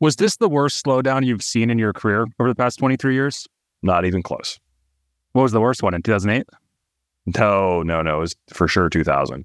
Was 0.00 0.16
this 0.16 0.36
the 0.36 0.48
worst 0.48 0.84
slowdown 0.84 1.26
you've 1.26 1.42
seen 1.42 1.70
in 1.70 1.78
your 1.78 1.92
career 1.92 2.26
over 2.38 2.48
the 2.48 2.54
past 2.54 2.78
23 2.78 3.14
years? 3.14 3.48
Not 3.82 4.04
even 4.04 4.22
close. 4.22 4.60
What 5.32 5.42
was 5.42 5.52
the 5.52 5.60
worst 5.60 5.82
one 5.82 5.92
in 5.92 6.02
2008? 6.02 6.46
No, 7.36 7.82
no, 7.82 8.02
no. 8.02 8.18
It 8.18 8.20
was 8.20 8.36
for 8.52 8.68
sure 8.68 8.88
2000. 8.88 9.44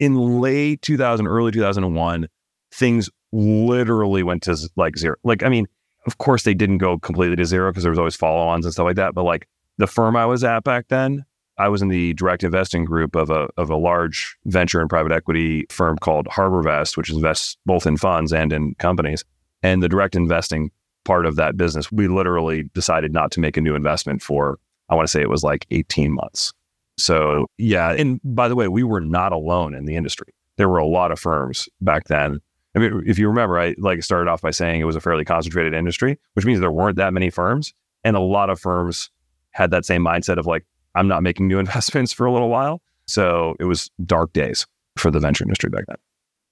In 0.00 0.40
late 0.40 0.80
2000, 0.82 1.26
early 1.26 1.52
2001, 1.52 2.26
things 2.72 3.10
literally 3.32 4.22
went 4.22 4.42
to 4.44 4.56
like 4.76 4.96
zero. 4.96 5.16
Like, 5.24 5.42
I 5.42 5.48
mean, 5.48 5.66
of 6.06 6.18
course, 6.18 6.42
they 6.42 6.54
didn't 6.54 6.78
go 6.78 6.98
completely 6.98 7.36
to 7.36 7.44
zero 7.44 7.70
because 7.70 7.84
there 7.84 7.92
was 7.92 7.98
always 7.98 8.16
follow 8.16 8.40
ons 8.48 8.64
and 8.64 8.72
stuff 8.72 8.84
like 8.84 8.96
that. 8.96 9.14
But 9.14 9.22
like 9.24 9.46
the 9.78 9.86
firm 9.86 10.16
I 10.16 10.26
was 10.26 10.42
at 10.42 10.64
back 10.64 10.88
then, 10.88 11.24
I 11.58 11.68
was 11.68 11.82
in 11.82 11.88
the 11.88 12.14
direct 12.14 12.42
investing 12.42 12.84
group 12.84 13.14
of 13.14 13.30
a 13.30 13.48
of 13.56 13.70
a 13.70 13.76
large 13.76 14.36
venture 14.46 14.80
and 14.80 14.88
private 14.88 15.12
equity 15.12 15.66
firm 15.68 15.98
called 15.98 16.26
HarbourVest, 16.26 16.96
which 16.96 17.10
invests 17.10 17.56
both 17.66 17.86
in 17.86 17.98
funds 17.98 18.32
and 18.32 18.52
in 18.52 18.74
companies. 18.76 19.24
And 19.62 19.82
the 19.82 19.88
direct 19.88 20.16
investing 20.16 20.70
part 21.04 21.26
of 21.26 21.36
that 21.36 21.56
business, 21.56 21.90
we 21.90 22.08
literally 22.08 22.64
decided 22.74 23.12
not 23.12 23.30
to 23.32 23.40
make 23.40 23.56
a 23.56 23.60
new 23.60 23.74
investment 23.74 24.22
for 24.22 24.58
I 24.88 24.94
want 24.94 25.06
to 25.06 25.10
say 25.10 25.22
it 25.22 25.30
was 25.30 25.42
like 25.42 25.66
18 25.70 26.12
months. 26.12 26.52
So 26.98 27.46
yeah, 27.56 27.92
and 27.92 28.20
by 28.24 28.48
the 28.48 28.54
way, 28.54 28.68
we 28.68 28.82
were 28.82 29.00
not 29.00 29.32
alone 29.32 29.74
in 29.74 29.86
the 29.86 29.96
industry. 29.96 30.34
There 30.56 30.68
were 30.68 30.78
a 30.78 30.86
lot 30.86 31.10
of 31.10 31.18
firms 31.18 31.68
back 31.80 32.04
then. 32.04 32.40
I 32.74 32.78
mean, 32.78 33.02
if 33.06 33.18
you 33.18 33.28
remember, 33.28 33.58
I 33.58 33.74
like 33.78 34.02
started 34.02 34.30
off 34.30 34.42
by 34.42 34.50
saying 34.50 34.80
it 34.80 34.84
was 34.84 34.96
a 34.96 35.00
fairly 35.00 35.24
concentrated 35.24 35.74
industry, 35.74 36.18
which 36.34 36.44
means 36.44 36.60
there 36.60 36.70
weren't 36.70 36.96
that 36.96 37.12
many 37.12 37.30
firms, 37.30 37.72
and 38.04 38.16
a 38.16 38.20
lot 38.20 38.50
of 38.50 38.60
firms 38.60 39.10
had 39.52 39.70
that 39.70 39.84
same 39.84 40.02
mindset 40.02 40.38
of 40.38 40.46
like, 40.46 40.64
I'm 40.94 41.08
not 41.08 41.22
making 41.22 41.48
new 41.48 41.58
investments 41.66 42.12
for 42.12 42.26
a 42.26 42.32
little 42.32 42.48
while. 42.48 42.82
So 43.06 43.56
it 43.58 43.64
was 43.64 43.90
dark 44.04 44.32
days 44.32 44.66
for 44.96 45.10
the 45.10 45.20
venture 45.20 45.44
industry 45.44 45.70
back 45.70 45.84
then. 45.86 45.96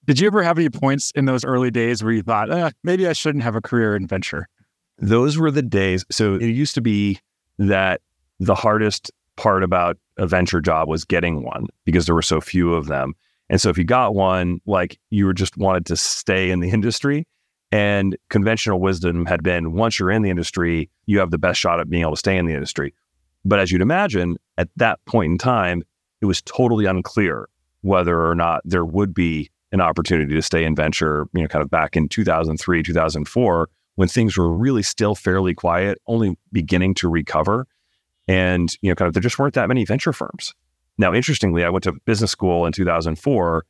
Did 0.07 0.19
you 0.19 0.27
ever 0.27 0.43
have 0.43 0.59
any 0.59 0.71
points 0.71 1.11
in 1.13 1.27
those 1.27 1.45
early 1.45 1.71
days 1.71 2.03
where 2.03 2.13
you 2.13 2.23
thought, 2.23 2.51
eh, 2.51 2.71
maybe 2.83 3.07
I 3.07 3.13
shouldn't 3.13 3.45
have 3.45 3.55
a 3.55 3.61
career 3.61 3.95
in 3.95 4.07
venture? 4.07 4.49
Those 4.99 5.39
were 5.39 5.51
the 5.51 5.63
days. 5.63 6.05
So 6.11 6.35
it 6.35 6.47
used 6.47 6.75
to 6.75 6.81
be 6.81 7.19
that 7.59 8.01
the 8.39 8.55
hardest 8.55 9.11
part 9.37 9.63
about 9.63 9.99
a 10.17 10.27
venture 10.27 10.61
job 10.61 10.89
was 10.89 11.05
getting 11.05 11.43
one 11.43 11.67
because 11.85 12.07
there 12.07 12.15
were 12.15 12.23
so 12.23 12.41
few 12.41 12.75
of 12.75 12.87
them. 12.87 13.15
And 13.49 13.61
so 13.61 13.69
if 13.69 13.79
you 13.79 13.85
got 13.85 14.15
one, 14.15 14.61
like 14.67 14.99
you 15.11 15.27
were 15.27 15.35
just 15.35 15.57
wanted 15.57 15.87
to 15.87 15.97
stay 15.97 16.51
in 16.51 16.61
the 16.61 16.71
industry. 16.73 17.27
And 17.73 18.17
conventional 18.31 18.81
wisdom 18.81 19.27
had 19.27 19.45
been 19.45 19.73
once 19.75 19.99
you're 19.99 20.11
in 20.11 20.23
the 20.23 20.31
industry, 20.31 20.91
you 21.07 21.21
have 21.21 21.31
the 21.31 21.39
best 21.39 21.61
shot 21.61 21.79
at 21.79 21.89
being 21.89 22.03
able 22.03 22.13
to 22.13 22.19
stay 22.19 22.37
in 22.37 22.47
the 22.47 22.55
industry. 22.55 22.93
But 23.45 23.61
as 23.61 23.71
you'd 23.71 23.81
imagine, 23.81 24.37
at 24.59 24.69
that 24.77 25.05
point 25.05 25.31
in 25.31 25.39
time, 25.39 25.83
it 26.21 26.27
was 26.27 26.43
totally 26.43 26.85
unclear 26.85 27.49
whether 27.83 28.27
or 28.27 28.35
not 28.35 28.61
there 28.65 28.85
would 28.85 29.15
be 29.15 29.51
an 29.73 29.81
opportunity 29.81 30.35
to 30.35 30.43
stay 30.43 30.65
in 30.65 30.75
venture, 30.75 31.27
you 31.33 31.43
know, 31.43 31.49
kind 31.49 31.63
of 31.63 31.71
back 31.71 31.97
in 31.97 32.09
2003, 32.09 32.83
2004, 32.83 33.69
when 33.95 34.09
things 34.09 34.37
were 34.37 34.53
really 34.53 34.83
still 34.83 35.15
fairly 35.15 35.55
quiet, 35.55 35.99
only 36.07 36.37
beginning 36.53 36.95
to 36.95 37.09
recover. 37.09 37.67
And, 38.27 38.75
you 38.83 38.91
know, 38.91 38.95
kind 38.95 39.09
of 39.09 39.15
there 39.15 39.23
just 39.23 39.39
weren't 39.39 39.55
that 39.55 39.69
many 39.69 39.85
venture 39.85 40.13
firms. 40.13 40.55
Now, 40.99 41.15
interestingly, 41.15 41.65
I 41.65 41.71
went 41.71 41.85
to 41.85 41.93
business 42.05 42.31
school 42.31 42.67
in 42.67 42.73
2004. 42.73 43.65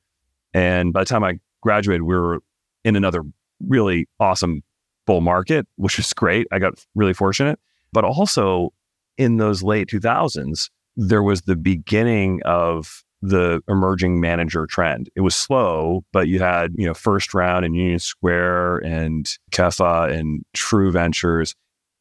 And 0.52 0.92
by 0.92 1.00
the 1.00 1.06
time 1.06 1.24
I 1.24 1.38
graduated, 1.60 2.02
we 2.02 2.14
were 2.14 2.40
in 2.84 2.96
another 2.96 3.22
really 3.66 4.08
awesome 4.18 4.62
bull 5.06 5.20
market, 5.20 5.66
which 5.76 5.96
was 5.96 6.12
great. 6.12 6.46
I 6.50 6.58
got 6.58 6.84
really 6.94 7.14
fortunate. 7.14 7.58
But 7.92 8.04
also, 8.04 8.72
in 9.16 9.36
those 9.36 9.62
late 9.62 9.88
2000s, 9.88 10.70
there 10.96 11.22
was 11.22 11.42
the 11.42 11.56
beginning 11.56 12.40
of 12.44 13.04
the 13.22 13.62
emerging 13.68 14.20
manager 14.20 14.66
trend. 14.66 15.10
It 15.14 15.20
was 15.20 15.34
slow, 15.34 16.04
but 16.12 16.28
you 16.28 16.38
had, 16.38 16.72
you 16.76 16.86
know, 16.86 16.94
first 16.94 17.34
round 17.34 17.64
and 17.64 17.76
Union 17.76 17.98
Square 17.98 18.78
and 18.78 19.28
Kefa 19.52 20.10
and 20.10 20.44
True 20.54 20.90
Ventures. 20.90 21.54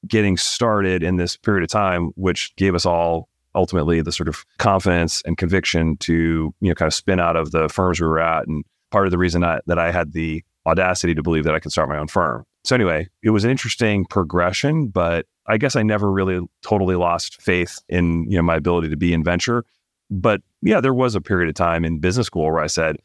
getting 0.08 0.38
started 0.38 1.04
in 1.04 1.18
this 1.18 1.36
period 1.36 1.64
of 1.64 1.70
time, 1.70 2.12
which 2.16 2.56
gave 2.56 2.76
us 2.76 2.86
all 2.86 3.28
ultimately 3.56 4.02
the 4.02 4.12
sort 4.12 4.30
of 4.30 4.46
confidence 4.58 5.22
and 5.26 5.38
conviction 5.38 5.98
to, 5.98 6.54
you 6.62 6.70
know, 6.70 6.76
kind 6.76 6.88
of 6.88 6.94
spin 6.94 7.20
out 7.20 7.36
of 7.36 7.52
the 7.52 7.68
firms 7.68 8.00
we 8.00 8.08
were 8.08 8.20
at. 8.20 8.48
And 8.48 8.64
part 8.92 9.06
of 9.06 9.12
the 9.12 9.18
reason 9.18 9.44
I, 9.44 9.60
that 9.66 9.80
I 9.80 9.92
had 9.92 10.14
the 10.14 10.44
audacity 10.66 11.16
to 11.16 11.24
believe 11.24 11.44
that 11.46 11.56
I 11.56 11.60
could 11.60 11.72
start 11.72 11.90
my 11.90 11.98
own 11.98 12.08
firm. 12.08 12.46
So 12.64 12.76
anyway, 12.76 13.08
it 13.24 13.32
was 13.32 13.44
an 13.44 13.52
interesting 13.52 14.06
progression, 14.06 14.88
but 14.88 15.26
I 15.48 15.58
guess 15.58 15.76
I 15.76 15.84
never 15.84 16.12
really 16.12 16.46
totally 16.62 16.96
lost 16.96 17.42
faith 17.42 17.80
in, 17.90 18.30
you 18.30 18.38
know, 18.38 18.44
my 18.44 18.56
ability 18.56 18.90
to 18.90 18.98
be 18.98 19.14
in 19.14 19.24
venture. 19.24 19.66
But 20.10 20.42
yeah, 20.62 20.82
there 20.82 20.94
was 20.94 21.16
a 21.16 21.22
period 21.22 21.50
of 21.50 21.56
time 21.56 21.86
in 21.86 22.00
business 22.00 22.28
school 22.28 22.46
where 22.46 22.60
I 22.60 22.68
said, 22.68 22.98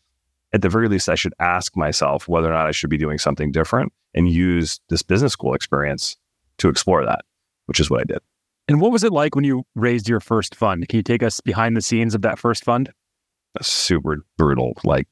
at 0.53 0.63
the 0.63 0.69
very 0.69 0.89
least, 0.89 1.09
I 1.09 1.17
should 1.17 1.35
ask 1.41 1.77
myself 1.77 2.29
whether 2.29 2.49
or 2.49 2.53
not 2.53 2.67
I 2.67 2.71
should 2.71 2.91
be 2.91 2.97
doing 2.97 3.19
something 3.19 3.51
different 3.51 3.93
and 4.15 4.29
use 4.29 4.81
this 4.89 5.03
business 5.03 5.33
school 5.33 5.55
experience 5.55 6.17
to 6.59 6.69
explore 6.69 7.05
that, 7.05 7.25
which 7.67 7.81
is 7.81 7.91
what 7.91 8.01
I 8.01 8.05
did. 8.05 8.19
And 8.69 8.81
what 8.81 8.93
was 8.93 9.05
it 9.05 9.13
like 9.13 9.35
when 9.35 9.45
you 9.45 9.65
raised 9.75 10.09
your 10.09 10.21
first 10.21 10.55
fund? 10.55 10.89
Can 10.89 10.97
you 10.97 11.03
take 11.03 11.23
us 11.23 11.41
behind 11.41 11.77
the 11.77 11.83
scenes 11.83 12.15
of 12.15 12.23
that 12.23 12.39
first 12.39 12.65
fund? 12.65 12.91
Super 13.61 14.25
brutal, 14.37 14.75
like 14.85 15.07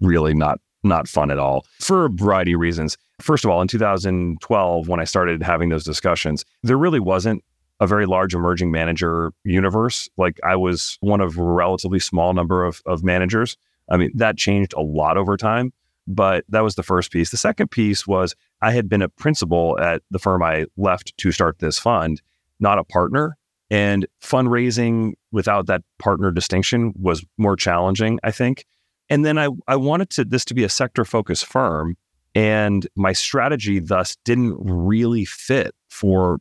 really 0.00 0.34
not 0.34 0.60
not 0.82 1.08
fun 1.08 1.30
at 1.30 1.38
all 1.38 1.66
for 1.80 2.06
a 2.06 2.10
variety 2.10 2.52
of 2.52 2.60
reasons. 2.60 2.96
First 3.20 3.44
of 3.44 3.50
all, 3.50 3.60
in 3.60 3.68
2012, 3.68 4.88
when 4.88 5.00
I 5.00 5.04
started 5.04 5.42
having 5.42 5.68
those 5.68 5.84
discussions, 5.84 6.44
there 6.62 6.76
really 6.76 7.00
wasn't 7.00 7.42
a 7.80 7.86
very 7.86 8.06
large 8.06 8.34
emerging 8.34 8.70
manager 8.70 9.32
universe. 9.44 10.08
Like 10.16 10.38
I 10.44 10.56
was 10.56 10.96
one 11.00 11.20
of 11.20 11.36
a 11.36 11.42
relatively 11.42 11.98
small 11.98 12.32
number 12.32 12.64
of, 12.64 12.82
of 12.86 13.04
managers. 13.04 13.56
I 13.90 13.96
mean, 13.96 14.10
that 14.14 14.36
changed 14.36 14.72
a 14.74 14.80
lot 14.80 15.16
over 15.16 15.36
time, 15.36 15.72
but 16.06 16.44
that 16.48 16.62
was 16.62 16.74
the 16.74 16.82
first 16.82 17.12
piece. 17.12 17.30
The 17.30 17.36
second 17.36 17.70
piece 17.70 18.06
was 18.06 18.34
I 18.62 18.72
had 18.72 18.88
been 18.88 19.02
a 19.02 19.08
principal 19.08 19.78
at 19.78 20.02
the 20.10 20.18
firm 20.18 20.42
I 20.42 20.66
left 20.76 21.16
to 21.18 21.32
start 21.32 21.58
this 21.58 21.78
fund, 21.78 22.22
not 22.58 22.78
a 22.78 22.84
partner. 22.84 23.36
And 23.70 24.06
fundraising 24.22 25.14
without 25.32 25.66
that 25.66 25.82
partner 25.98 26.30
distinction 26.30 26.92
was 26.96 27.24
more 27.36 27.56
challenging, 27.56 28.20
I 28.22 28.30
think. 28.30 28.64
And 29.08 29.24
then 29.24 29.38
I, 29.38 29.48
I 29.66 29.76
wanted 29.76 30.10
to 30.10 30.24
this 30.24 30.44
to 30.46 30.54
be 30.54 30.64
a 30.64 30.68
sector 30.68 31.04
focused 31.04 31.46
firm. 31.46 31.96
And 32.34 32.86
my 32.96 33.12
strategy 33.12 33.78
thus 33.78 34.16
didn't 34.24 34.56
really 34.60 35.24
fit 35.24 35.74
for 35.88 36.38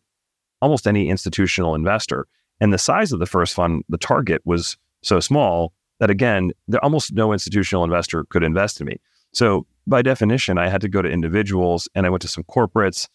almost 0.65 0.88
any 0.88 1.10
institutional 1.10 1.75
investor. 1.75 2.25
And 2.60 2.73
the 2.73 2.80
size 2.80 3.12
of 3.12 3.19
the 3.19 3.28
first 3.28 3.54
fund, 3.54 3.84
the 3.88 3.99
target 3.99 4.41
was 4.45 4.78
so 5.04 5.19
small 5.19 5.73
that 5.99 6.10
again, 6.10 6.54
there 6.67 6.84
almost 6.84 7.13
no 7.13 7.32
institutional 7.32 7.84
investor 7.84 8.25
could 8.32 8.41
invest 8.41 8.82
in 8.82 8.88
me. 8.88 8.97
So 9.32 9.67
by 9.86 10.01
definition, 10.01 10.58
I 10.58 10.67
had 10.67 10.82
to 10.82 10.89
go 10.89 11.04
to 11.04 11.08
individuals 11.08 11.88
and 11.93 12.08
I 12.08 12.10
went 12.10 12.23
to 12.23 12.28
some 12.28 12.43
corporates 12.45 13.08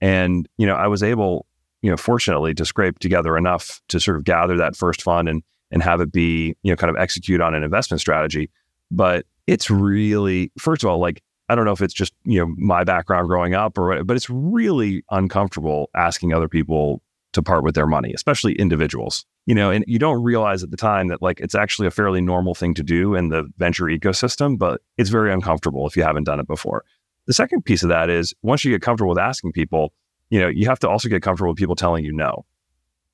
and, 0.00 0.48
you 0.58 0.66
know, 0.66 0.74
I 0.74 0.88
was 0.88 1.04
able, 1.04 1.46
you 1.80 1.90
know, 1.92 1.96
fortunately 1.96 2.54
to 2.54 2.64
scrape 2.64 2.98
together 2.98 3.36
enough 3.36 3.80
to 3.86 4.00
sort 4.00 4.16
of 4.16 4.24
gather 4.24 4.56
that 4.56 4.74
first 4.74 5.00
fund 5.00 5.28
and 5.28 5.44
and 5.70 5.82
have 5.84 6.00
it 6.00 6.10
be, 6.10 6.56
you 6.64 6.72
know, 6.72 6.76
kind 6.76 6.90
of 6.90 6.96
execute 7.00 7.40
on 7.40 7.54
an 7.54 7.62
investment 7.62 8.00
strategy. 8.00 8.50
But 8.90 9.26
it's 9.46 9.70
really, 9.70 10.50
first 10.58 10.82
of 10.82 10.90
all, 10.90 10.98
like 10.98 11.22
I 11.48 11.54
don't 11.54 11.64
know 11.64 11.72
if 11.72 11.80
it's 11.80 11.94
just 11.94 12.12
you 12.24 12.40
know 12.40 12.54
my 12.58 12.84
background 12.84 13.28
growing 13.28 13.54
up 13.54 13.78
or 13.78 14.02
but 14.04 14.16
it's 14.16 14.28
really 14.30 15.04
uncomfortable 15.10 15.90
asking 15.94 16.32
other 16.32 16.48
people 16.48 17.02
to 17.32 17.42
part 17.42 17.62
with 17.62 17.74
their 17.74 17.86
money, 17.86 18.12
especially 18.14 18.54
individuals. 18.54 19.26
You 19.44 19.54
know, 19.54 19.70
and 19.70 19.84
you 19.86 19.98
don't 19.98 20.22
realize 20.22 20.64
at 20.64 20.70
the 20.70 20.76
time 20.76 21.08
that 21.08 21.22
like 21.22 21.38
it's 21.38 21.54
actually 21.54 21.86
a 21.86 21.92
fairly 21.92 22.20
normal 22.20 22.54
thing 22.54 22.74
to 22.74 22.82
do 22.82 23.14
in 23.14 23.28
the 23.28 23.48
venture 23.58 23.84
ecosystem, 23.84 24.58
but 24.58 24.80
it's 24.96 25.10
very 25.10 25.32
uncomfortable 25.32 25.86
if 25.86 25.96
you 25.96 26.02
haven't 26.02 26.24
done 26.24 26.40
it 26.40 26.48
before. 26.48 26.84
The 27.26 27.32
second 27.32 27.64
piece 27.64 27.82
of 27.82 27.88
that 27.90 28.10
is 28.10 28.34
once 28.42 28.64
you 28.64 28.72
get 28.72 28.82
comfortable 28.82 29.10
with 29.10 29.18
asking 29.18 29.52
people, 29.52 29.92
you 30.30 30.40
know, 30.40 30.48
you 30.48 30.66
have 30.66 30.78
to 30.80 30.88
also 30.88 31.08
get 31.08 31.22
comfortable 31.22 31.50
with 31.50 31.58
people 31.58 31.76
telling 31.76 32.04
you 32.04 32.12
no 32.12 32.44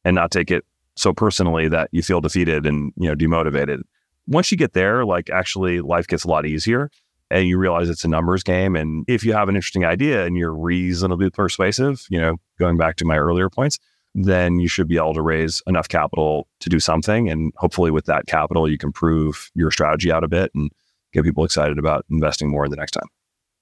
and 0.04 0.14
not 0.14 0.30
take 0.30 0.50
it 0.50 0.64
so 0.96 1.12
personally 1.12 1.68
that 1.68 1.88
you 1.92 2.02
feel 2.02 2.20
defeated 2.20 2.64
and, 2.64 2.92
you 2.96 3.08
know, 3.08 3.14
demotivated. 3.14 3.80
Once 4.26 4.50
you 4.50 4.56
get 4.56 4.72
there, 4.72 5.04
like 5.04 5.30
actually 5.30 5.80
life 5.80 6.06
gets 6.06 6.24
a 6.24 6.28
lot 6.28 6.46
easier 6.46 6.90
and 7.32 7.48
you 7.48 7.58
realize 7.58 7.88
it's 7.88 8.04
a 8.04 8.08
numbers 8.08 8.42
game. 8.42 8.76
And 8.76 9.04
if 9.08 9.24
you 9.24 9.32
have 9.32 9.48
an 9.48 9.56
interesting 9.56 9.84
idea 9.84 10.26
and 10.26 10.36
you're 10.36 10.54
reasonably 10.54 11.30
persuasive, 11.30 12.06
you 12.10 12.20
know, 12.20 12.36
going 12.58 12.76
back 12.76 12.96
to 12.96 13.04
my 13.04 13.16
earlier 13.16 13.48
points, 13.48 13.78
then 14.14 14.60
you 14.60 14.68
should 14.68 14.86
be 14.86 14.98
able 14.98 15.14
to 15.14 15.22
raise 15.22 15.62
enough 15.66 15.88
capital 15.88 16.46
to 16.60 16.68
do 16.68 16.78
something. 16.78 17.30
And 17.30 17.52
hopefully, 17.56 17.90
with 17.90 18.04
that 18.04 18.26
capital, 18.26 18.70
you 18.70 18.76
can 18.76 18.92
prove 18.92 19.50
your 19.54 19.70
strategy 19.70 20.12
out 20.12 20.22
a 20.22 20.28
bit 20.28 20.50
and 20.54 20.70
get 21.14 21.24
people 21.24 21.44
excited 21.44 21.78
about 21.78 22.04
investing 22.10 22.50
more 22.50 22.68
the 22.68 22.76
next 22.76 22.92
time. 22.92 23.08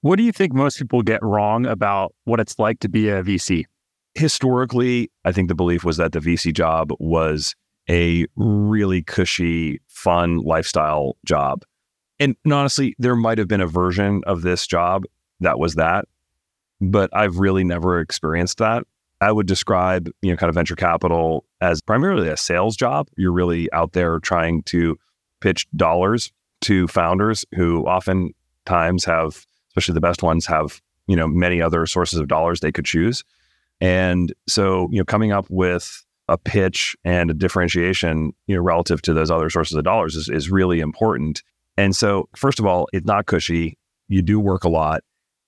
What 0.01 0.17
do 0.17 0.23
you 0.23 0.31
think 0.31 0.53
most 0.53 0.77
people 0.77 1.01
get 1.03 1.23
wrong 1.23 1.65
about 1.65 2.13
what 2.25 2.39
it's 2.39 2.59
like 2.59 2.79
to 2.79 2.89
be 2.89 3.07
a 3.07 3.23
VC? 3.23 3.65
Historically, 4.15 5.09
I 5.23 5.31
think 5.31 5.47
the 5.47 5.55
belief 5.55 5.85
was 5.85 5.95
that 5.97 6.11
the 6.11 6.19
VC 6.19 6.53
job 6.53 6.91
was 6.99 7.55
a 7.89 8.25
really 8.35 9.03
cushy, 9.03 9.79
fun 9.87 10.39
lifestyle 10.39 11.15
job 11.25 11.63
and, 12.21 12.35
honestly, 12.45 12.95
there 12.99 13.17
might 13.17 13.37
have 13.37 13.49
been 13.49 13.59
a 13.59 13.67
version 13.67 14.21
of 14.25 14.43
this 14.43 14.65
job 14.65 15.03
that 15.41 15.59
was 15.59 15.75
that, 15.75 16.05
but 16.79 17.09
I've 17.13 17.39
really 17.39 17.65
never 17.65 17.99
experienced 17.99 18.59
that. 18.59 18.83
I 19.19 19.31
would 19.31 19.45
describe, 19.45 20.09
you 20.21 20.31
know, 20.31 20.37
kind 20.37 20.49
of 20.49 20.55
venture 20.55 20.75
capital 20.75 21.45
as 21.59 21.81
primarily 21.81 22.29
a 22.29 22.37
sales 22.37 22.75
job. 22.75 23.07
You're 23.17 23.31
really 23.31 23.71
out 23.73 23.91
there 23.91 24.19
trying 24.19 24.63
to 24.63 24.97
pitch 25.41 25.67
dollars 25.75 26.31
to 26.61 26.87
founders 26.87 27.45
who 27.53 27.83
oftentimes 27.85 29.05
have, 29.05 29.45
especially 29.69 29.93
the 29.93 30.01
best 30.01 30.23
ones, 30.23 30.45
have, 30.45 30.81
you 31.07 31.15
know, 31.15 31.27
many 31.27 31.61
other 31.61 31.85
sources 31.85 32.19
of 32.19 32.27
dollars 32.27 32.61
they 32.61 32.71
could 32.71 32.85
choose. 32.85 33.23
And 33.79 34.33
so, 34.47 34.87
you 34.91 34.99
know, 34.99 35.05
coming 35.05 35.31
up 35.31 35.45
with 35.49 36.05
a 36.27 36.37
pitch 36.37 36.95
and 37.03 37.29
a 37.29 37.33
differentiation, 37.33 38.33
you 38.47 38.55
know, 38.55 38.61
relative 38.61 39.01
to 39.03 39.13
those 39.13 39.29
other 39.29 39.49
sources 39.49 39.75
of 39.75 39.83
dollars 39.83 40.15
is, 40.15 40.29
is 40.29 40.49
really 40.49 40.79
important. 40.79 41.43
And 41.77 41.95
so, 41.95 42.29
first 42.35 42.59
of 42.59 42.65
all, 42.65 42.87
it's 42.93 43.05
not 43.05 43.25
cushy. 43.25 43.77
You 44.07 44.21
do 44.21 44.39
work 44.39 44.63
a 44.63 44.69
lot 44.69 45.03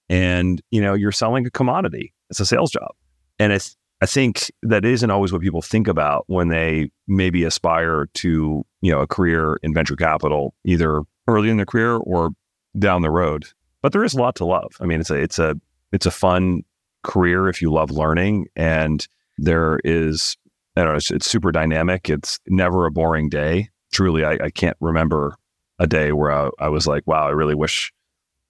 and, 0.09 0.61
you 0.71 0.81
know, 0.81 0.93
you're 0.93 1.11
selling 1.11 1.45
a 1.45 1.51
commodity. 1.51 2.13
It's 2.29 2.39
a 2.39 2.45
sales 2.45 2.71
job. 2.71 2.91
And 3.39 3.51
it's, 3.51 3.75
I 4.01 4.05
think 4.05 4.51
that 4.61 4.85
isn't 4.85 5.09
always 5.09 5.31
what 5.31 5.41
people 5.41 5.61
think 5.61 5.87
about 5.87 6.25
when 6.27 6.49
they 6.49 6.91
maybe 7.07 7.43
aspire 7.43 8.07
to, 8.15 8.63
you 8.81 8.91
know, 8.91 8.99
a 8.99 9.07
career 9.07 9.57
in 9.63 9.73
venture 9.73 9.95
capital, 9.95 10.53
either 10.65 11.03
early 11.27 11.49
in 11.49 11.57
their 11.57 11.65
career 11.65 11.95
or 11.95 12.31
down 12.77 13.01
the 13.01 13.09
road. 13.09 13.45
But 13.81 13.91
there 13.91 14.03
is 14.03 14.13
a 14.13 14.21
lot 14.21 14.35
to 14.35 14.45
love. 14.45 14.71
I 14.79 14.85
mean, 14.85 14.99
it's 14.99 15.09
a, 15.09 15.15
it's 15.15 15.39
a, 15.39 15.55
it's 15.91 16.05
a 16.05 16.11
fun 16.11 16.63
career 17.03 17.47
if 17.49 17.61
you 17.61 17.71
love 17.71 17.91
learning 17.91 18.47
and 18.55 19.05
there 19.37 19.79
is, 19.83 20.37
I 20.75 20.81
don't 20.81 20.91
know, 20.91 20.97
it's, 20.97 21.11
it's 21.11 21.29
super 21.29 21.51
dynamic. 21.51 22.09
It's 22.09 22.39
never 22.47 22.85
a 22.85 22.91
boring 22.91 23.29
day. 23.29 23.69
Truly, 23.91 24.25
I, 24.25 24.37
I 24.43 24.49
can't 24.49 24.77
remember 24.79 25.35
a 25.79 25.87
day 25.87 26.11
where 26.11 26.31
I, 26.31 26.49
I, 26.59 26.69
was 26.69 26.87
like, 26.87 27.05
wow, 27.07 27.27
I 27.27 27.31
really 27.31 27.55
wish, 27.55 27.91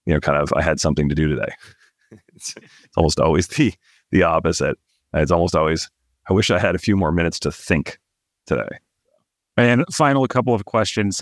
you 0.06 0.14
know, 0.14 0.20
kind 0.20 0.38
of 0.38 0.52
I 0.56 0.62
had 0.62 0.80
something 0.80 1.10
to 1.10 1.16
do 1.16 1.28
today. 1.28 1.54
it's, 2.36 2.54
it's, 2.84 2.98
almost 2.98 3.20
always 3.20 3.48
the 3.48 3.74
the 4.12 4.24
opposite. 4.24 4.78
It's 5.14 5.32
almost 5.32 5.56
always, 5.56 5.90
I 6.30 6.34
wish 6.34 6.52
I 6.52 6.60
had 6.60 6.76
a 6.76 6.80
few 6.80 6.96
more 6.96 7.12
minutes 7.12 7.40
to 7.40 7.52
think 7.52 8.00
today. 8.46 8.68
And 9.58 9.86
final 9.92 10.28
couple 10.28 10.54
of 10.54 10.66
questions. 10.66 11.22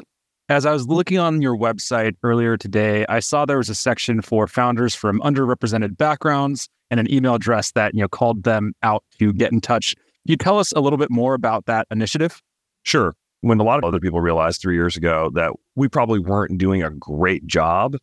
As 0.50 0.66
I 0.66 0.74
was 0.74 0.88
looking 0.88 1.18
on 1.18 1.42
your 1.42 1.56
website 1.56 2.16
earlier 2.24 2.58
today, 2.58 3.06
I 3.08 3.20
saw 3.20 3.46
there 3.46 3.58
was 3.58 3.70
a 3.70 3.76
section 3.76 4.22
for 4.22 4.48
founders 4.48 4.96
from 4.96 5.22
underrepresented 5.22 5.98
backgrounds 5.98 6.68
and 6.90 7.00
an 7.00 7.12
email 7.12 7.36
address 7.36 7.72
that, 7.72 7.94
you 7.94 8.02
know, 8.02 8.10
called 8.10 8.44
them 8.44 8.74
out 8.84 9.04
to 9.20 9.32
get 9.32 9.54
in 9.54 9.62
touch. 9.62 9.96
Can 9.96 10.32
you 10.32 10.38
tell 10.38 10.60
us 10.60 10.74
a 10.74 10.82
little 10.82 10.98
bit 10.98 11.10
more 11.10 11.34
about 11.34 11.66
that 11.68 11.88
initiative? 11.90 12.42
Sure 12.84 13.14
when 13.42 13.60
a 13.60 13.64
lot 13.64 13.80
of 13.80 13.84
other 13.84 14.00
people 14.00 14.22
realized 14.22 14.62
three 14.62 14.76
years 14.76 14.96
ago 14.96 15.30
that 15.34 15.52
we 15.76 15.88
probably 15.88 16.20
weren't 16.20 16.58
doing 16.58 16.84
a 16.84 16.90
great 16.90 17.46
job 17.48 17.96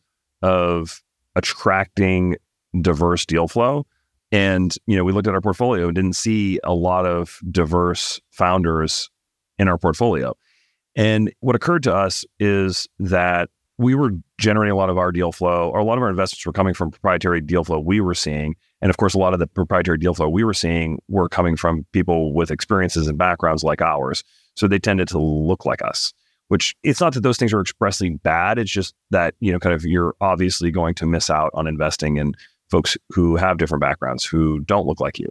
of 0.43 1.03
attracting 1.37 2.37
diverse 2.81 3.27
deal 3.27 3.49
flow. 3.49 3.87
And, 4.31 4.75
you 4.87 4.97
know, 4.97 5.05
we 5.05 5.13
looked 5.13 5.29
at 5.29 5.35
our 5.35 5.41
portfolio 5.41 5.87
and 5.87 5.95
didn't 5.95 6.17
see 6.17 6.61
a 6.65 6.75
lot 6.75 7.07
of 7.07 7.39
diverse 7.51 8.21
founders 8.31 9.11
in 9.59 9.69
our 9.69 9.79
portfolio. 9.79 10.35
And 10.97 11.33
what 11.41 11.57
occurred 11.57 11.83
to 11.85 11.95
us 11.95 12.25
is 12.39 12.89
that 12.99 13.49
we 13.79 13.95
were 13.95 14.11
generating 14.39 14.73
a 14.73 14.77
lot 14.77 14.91
of 14.91 14.99
our 14.99 15.13
deal 15.13 15.31
flow, 15.31 15.71
or 15.71 15.79
a 15.79 15.85
lot 15.85 15.99
of 15.99 16.03
our 16.03 16.11
investments 16.11 16.45
were 16.45 16.53
coming 16.53 16.75
from 16.75 16.91
proprietary 16.91 17.41
deal 17.41 17.63
flow 17.63 17.79
we 17.79 18.01
were 18.01 18.15
seeing. 18.15 18.57
And 18.83 18.91
of 18.91 18.97
course, 18.97 19.15
a 19.15 19.19
lot 19.19 19.33
of 19.33 19.39
the 19.39 19.47
proprietary 19.47 19.99
deal 19.99 20.15
flow 20.15 20.29
we 20.29 20.43
were 20.43 20.55
seeing 20.55 20.99
were 21.09 21.29
coming 21.29 21.57
from 21.57 21.87
people 21.93 22.35
with 22.35 22.51
experiences 22.51 23.07
and 23.07 23.17
backgrounds 23.17 23.63
like 23.63 23.81
ours. 23.81 24.25
So 24.57 24.67
they 24.67 24.81
tended 24.81 25.07
to 25.09 25.19
look 25.19 25.65
like 25.65 25.81
us, 25.83 26.13
which 26.49 26.75
it's 26.83 27.01
not 27.01 27.15
that 27.15 27.23
those 27.23 27.37
things 27.37 27.53
are 27.53 27.61
expressly 27.61 28.11
bad. 28.11 28.59
It's 28.59 28.71
just 28.71 28.95
that, 29.11 29.35
you 29.41 29.53
know, 29.53 29.59
kind 29.59 29.75
of 29.75 29.85
you're 29.85 30.15
obviously 30.21 30.71
going 30.71 30.95
to 30.97 31.07
miss 31.07 31.31
out 31.31 31.51
on 31.55 31.67
investing 31.67 32.17
in 32.17 32.35
folks 32.71 32.97
who 33.11 33.37
have 33.37 33.59
different 33.59 33.81
backgrounds, 33.81 34.25
who 34.25 34.61
don't 34.61 34.87
look 34.87 35.01
like 35.01 35.19
you. 35.19 35.29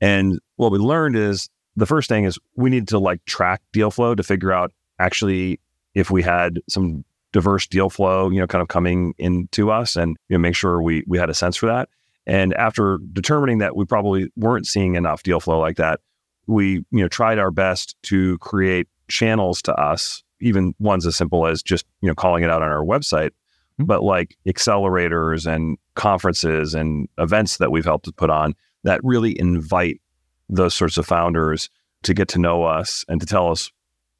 And 0.00 0.38
what 0.56 0.72
we 0.72 0.78
learned 0.78 1.16
is 1.16 1.48
the 1.76 1.86
first 1.86 2.08
thing 2.08 2.24
is 2.24 2.38
we 2.56 2.70
need 2.70 2.88
to 2.88 2.98
like 2.98 3.24
track 3.24 3.62
deal 3.72 3.90
flow 3.90 4.14
to 4.14 4.22
figure 4.22 4.52
out 4.52 4.72
actually 4.98 5.60
if 5.94 6.10
we 6.10 6.22
had 6.22 6.60
some 6.68 7.04
diverse 7.32 7.66
deal 7.66 7.90
flow, 7.90 8.30
you 8.30 8.40
know, 8.40 8.46
kind 8.46 8.62
of 8.62 8.68
coming 8.68 9.14
into 9.18 9.70
us 9.70 9.96
and 9.96 10.16
you 10.28 10.36
know, 10.36 10.40
make 10.40 10.54
sure 10.54 10.82
we 10.82 11.04
we 11.06 11.18
had 11.18 11.30
a 11.30 11.34
sense 11.34 11.56
for 11.56 11.66
that. 11.66 11.88
And 12.26 12.54
after 12.54 12.98
determining 13.12 13.58
that 13.58 13.76
we 13.76 13.84
probably 13.84 14.30
weren't 14.36 14.66
seeing 14.66 14.94
enough 14.94 15.22
deal 15.22 15.40
flow 15.40 15.58
like 15.58 15.76
that, 15.76 16.00
we 16.46 16.84
you 16.90 17.02
know 17.02 17.08
tried 17.08 17.38
our 17.38 17.50
best 17.50 17.96
to 18.04 18.38
create 18.38 18.88
channels 19.08 19.62
to 19.62 19.74
us, 19.74 20.22
even 20.40 20.74
ones 20.78 21.06
as 21.06 21.16
simple 21.16 21.46
as 21.46 21.62
just 21.62 21.86
you 22.00 22.08
know 22.08 22.14
calling 22.14 22.42
it 22.42 22.50
out 22.50 22.62
on 22.62 22.70
our 22.70 22.84
website, 22.84 23.30
mm-hmm. 23.30 23.84
but 23.84 24.02
like 24.02 24.36
accelerators 24.46 25.46
and 25.46 25.78
conferences 25.94 26.74
and 26.74 27.08
events 27.18 27.58
that 27.58 27.70
we've 27.70 27.84
helped 27.84 28.04
to 28.06 28.12
put 28.12 28.30
on 28.30 28.54
that 28.82 29.00
really 29.02 29.38
invite 29.38 30.00
those 30.48 30.74
sorts 30.74 30.98
of 30.98 31.06
founders 31.06 31.70
to 32.02 32.14
get 32.14 32.28
to 32.28 32.38
know 32.38 32.64
us 32.64 33.04
and 33.08 33.20
to 33.20 33.26
tell 33.26 33.50
us 33.50 33.70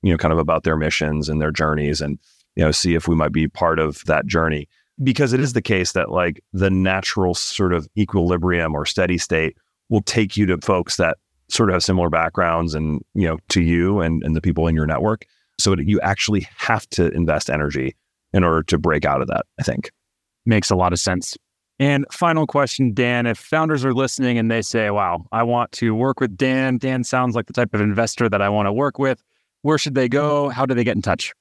you 0.03 0.12
know 0.12 0.18
kind 0.18 0.33
of 0.33 0.38
about 0.38 0.64
their 0.64 0.77
missions 0.77 1.29
and 1.29 1.40
their 1.40 1.50
journeys 1.50 2.00
and 2.00 2.18
you 2.57 2.64
know 2.64 2.70
see 2.70 2.94
if 2.94 3.09
we 3.09 3.14
might 3.14 3.33
be 3.33 3.48
part 3.48 3.79
of 3.79 4.03
that 4.07 4.27
journey 4.27 4.68
because 5.03 5.33
it 5.33 5.40
is 5.40 5.55
the 5.55 5.62
case 5.62 5.92
that 5.92 6.11
like 6.11 6.42
the 6.53 6.70
natural 6.70 7.35
sort 7.35 7.72
of 7.72 7.88
equilibrium 7.98 8.74
or 8.74 8.87
steady 8.87 9.18
state 9.18 9.57
will 9.88 10.03
take 10.03 10.37
you 10.37 10.46
to 10.46 10.59
folks 10.59 10.96
that 10.96 11.18
sort 11.48 11.68
of 11.68 11.74
have 11.74 11.83
similar 11.83 12.09
backgrounds 12.09 12.74
and 12.74 13.03
you 13.14 13.27
know 13.27 13.38
to 13.48 13.62
you 13.62 14.00
and, 14.00 14.22
and 14.22 14.37
the 14.37 14.40
people 14.40 14.66
in 14.66 14.74
your 14.74 14.87
network 14.87 15.27
so 15.58 15.74
you 15.78 16.00
actually 16.00 16.46
have 16.56 16.88
to 16.90 17.08
invest 17.10 17.50
energy 17.50 17.94
in 18.32 18.44
order 18.44 18.62
to 18.62 18.78
break 18.78 19.04
out 19.04 19.20
of 19.20 19.28
that 19.28 19.44
i 19.58 19.62
think 19.62 19.90
makes 20.46 20.70
a 20.70 20.76
lot 20.76 20.92
of 20.92 20.98
sense 20.98 21.36
and 21.78 22.04
final 22.10 22.46
question 22.46 22.92
dan 22.92 23.26
if 23.26 23.38
founders 23.38 23.84
are 23.84 23.94
listening 23.94 24.38
and 24.38 24.50
they 24.50 24.62
say 24.62 24.90
wow 24.90 25.24
i 25.32 25.42
want 25.42 25.70
to 25.72 25.94
work 25.94 26.20
with 26.20 26.36
dan 26.36 26.78
dan 26.78 27.04
sounds 27.04 27.34
like 27.34 27.46
the 27.46 27.52
type 27.52 27.74
of 27.74 27.80
investor 27.80 28.28
that 28.28 28.42
i 28.42 28.48
want 28.48 28.66
to 28.66 28.72
work 28.72 28.98
with 28.98 29.22
where 29.62 29.78
should 29.78 29.94
they 29.94 30.08
go 30.08 30.48
how 30.48 30.66
do 30.66 30.74
they 30.74 30.84
get 30.84 30.96
in 30.96 31.02
touch 31.02 31.32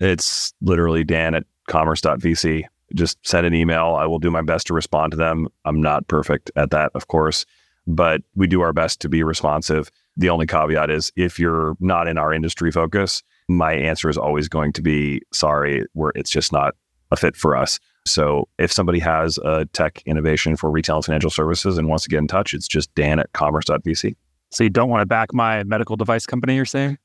it's 0.00 0.52
literally 0.60 1.04
dan 1.04 1.34
at 1.34 1.44
commerce.vc 1.68 2.64
just 2.94 3.18
send 3.26 3.46
an 3.46 3.54
email. 3.54 3.96
I 3.98 4.06
will 4.06 4.18
do 4.18 4.30
my 4.30 4.42
best 4.42 4.66
to 4.68 4.74
respond 4.74 5.12
to 5.12 5.16
them. 5.16 5.48
I'm 5.64 5.80
not 5.80 6.08
perfect 6.08 6.50
at 6.56 6.70
that, 6.70 6.90
of 6.94 7.08
course, 7.08 7.46
but 7.86 8.22
we 8.34 8.46
do 8.46 8.60
our 8.60 8.72
best 8.72 9.00
to 9.00 9.08
be 9.08 9.22
responsive. 9.22 9.90
The 10.16 10.30
only 10.30 10.46
caveat 10.46 10.90
is 10.90 11.12
if 11.16 11.38
you're 11.38 11.76
not 11.80 12.08
in 12.08 12.18
our 12.18 12.32
industry 12.32 12.72
focus, 12.72 13.22
my 13.50 13.72
answer 13.72 14.08
is 14.08 14.16
always 14.16 14.48
going 14.48 14.72
to 14.74 14.82
be 14.82 15.20
sorry, 15.32 15.84
where 15.92 16.12
it's 16.14 16.30
just 16.30 16.52
not 16.52 16.74
a 17.10 17.16
fit 17.16 17.36
for 17.36 17.56
us. 17.56 17.80
So 18.06 18.48
if 18.58 18.72
somebody 18.72 18.98
has 19.00 19.38
a 19.38 19.66
tech 19.66 20.02
innovation 20.06 20.56
for 20.56 20.70
retail 20.70 20.96
and 20.96 21.04
financial 21.04 21.30
services 21.30 21.76
and 21.76 21.88
wants 21.88 22.04
to 22.04 22.10
get 22.10 22.18
in 22.18 22.28
touch, 22.28 22.54
it's 22.54 22.68
just 22.68 22.94
dan 22.94 23.18
at 23.18 23.32
commerce.vc. 23.32 24.14
So 24.50 24.64
you 24.64 24.70
don't 24.70 24.88
want 24.88 25.02
to 25.02 25.06
back 25.06 25.34
my 25.34 25.64
medical 25.64 25.96
device 25.96 26.26
company, 26.26 26.56
you're 26.56 26.64
saying? 26.64 26.98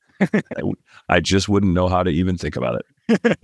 I 1.09 1.19
just 1.19 1.49
wouldn't 1.49 1.73
know 1.73 1.87
how 1.87 2.03
to 2.03 2.09
even 2.09 2.37
think 2.37 2.55
about 2.55 2.81
it. 3.09 3.37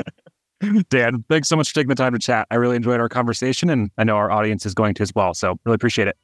Dan, 0.89 1.25
thanks 1.27 1.49
so 1.49 1.55
much 1.55 1.69
for 1.69 1.75
taking 1.75 1.89
the 1.89 1.95
time 1.95 2.13
to 2.13 2.19
chat. 2.19 2.47
I 2.51 2.55
really 2.55 2.75
enjoyed 2.75 2.99
our 2.99 3.09
conversation, 3.09 3.69
and 3.69 3.89
I 3.97 4.03
know 4.03 4.15
our 4.15 4.31
audience 4.31 4.65
is 4.65 4.73
going 4.73 4.93
to 4.95 5.03
as 5.03 5.13
well. 5.13 5.33
So, 5.33 5.59
really 5.65 5.75
appreciate 5.75 6.07
it. 6.07 6.17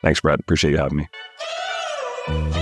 Thanks, 0.00 0.20
Brad. 0.20 0.40
Appreciate 0.40 0.70
you 0.72 0.78
having 0.78 1.06
me. 2.28 2.61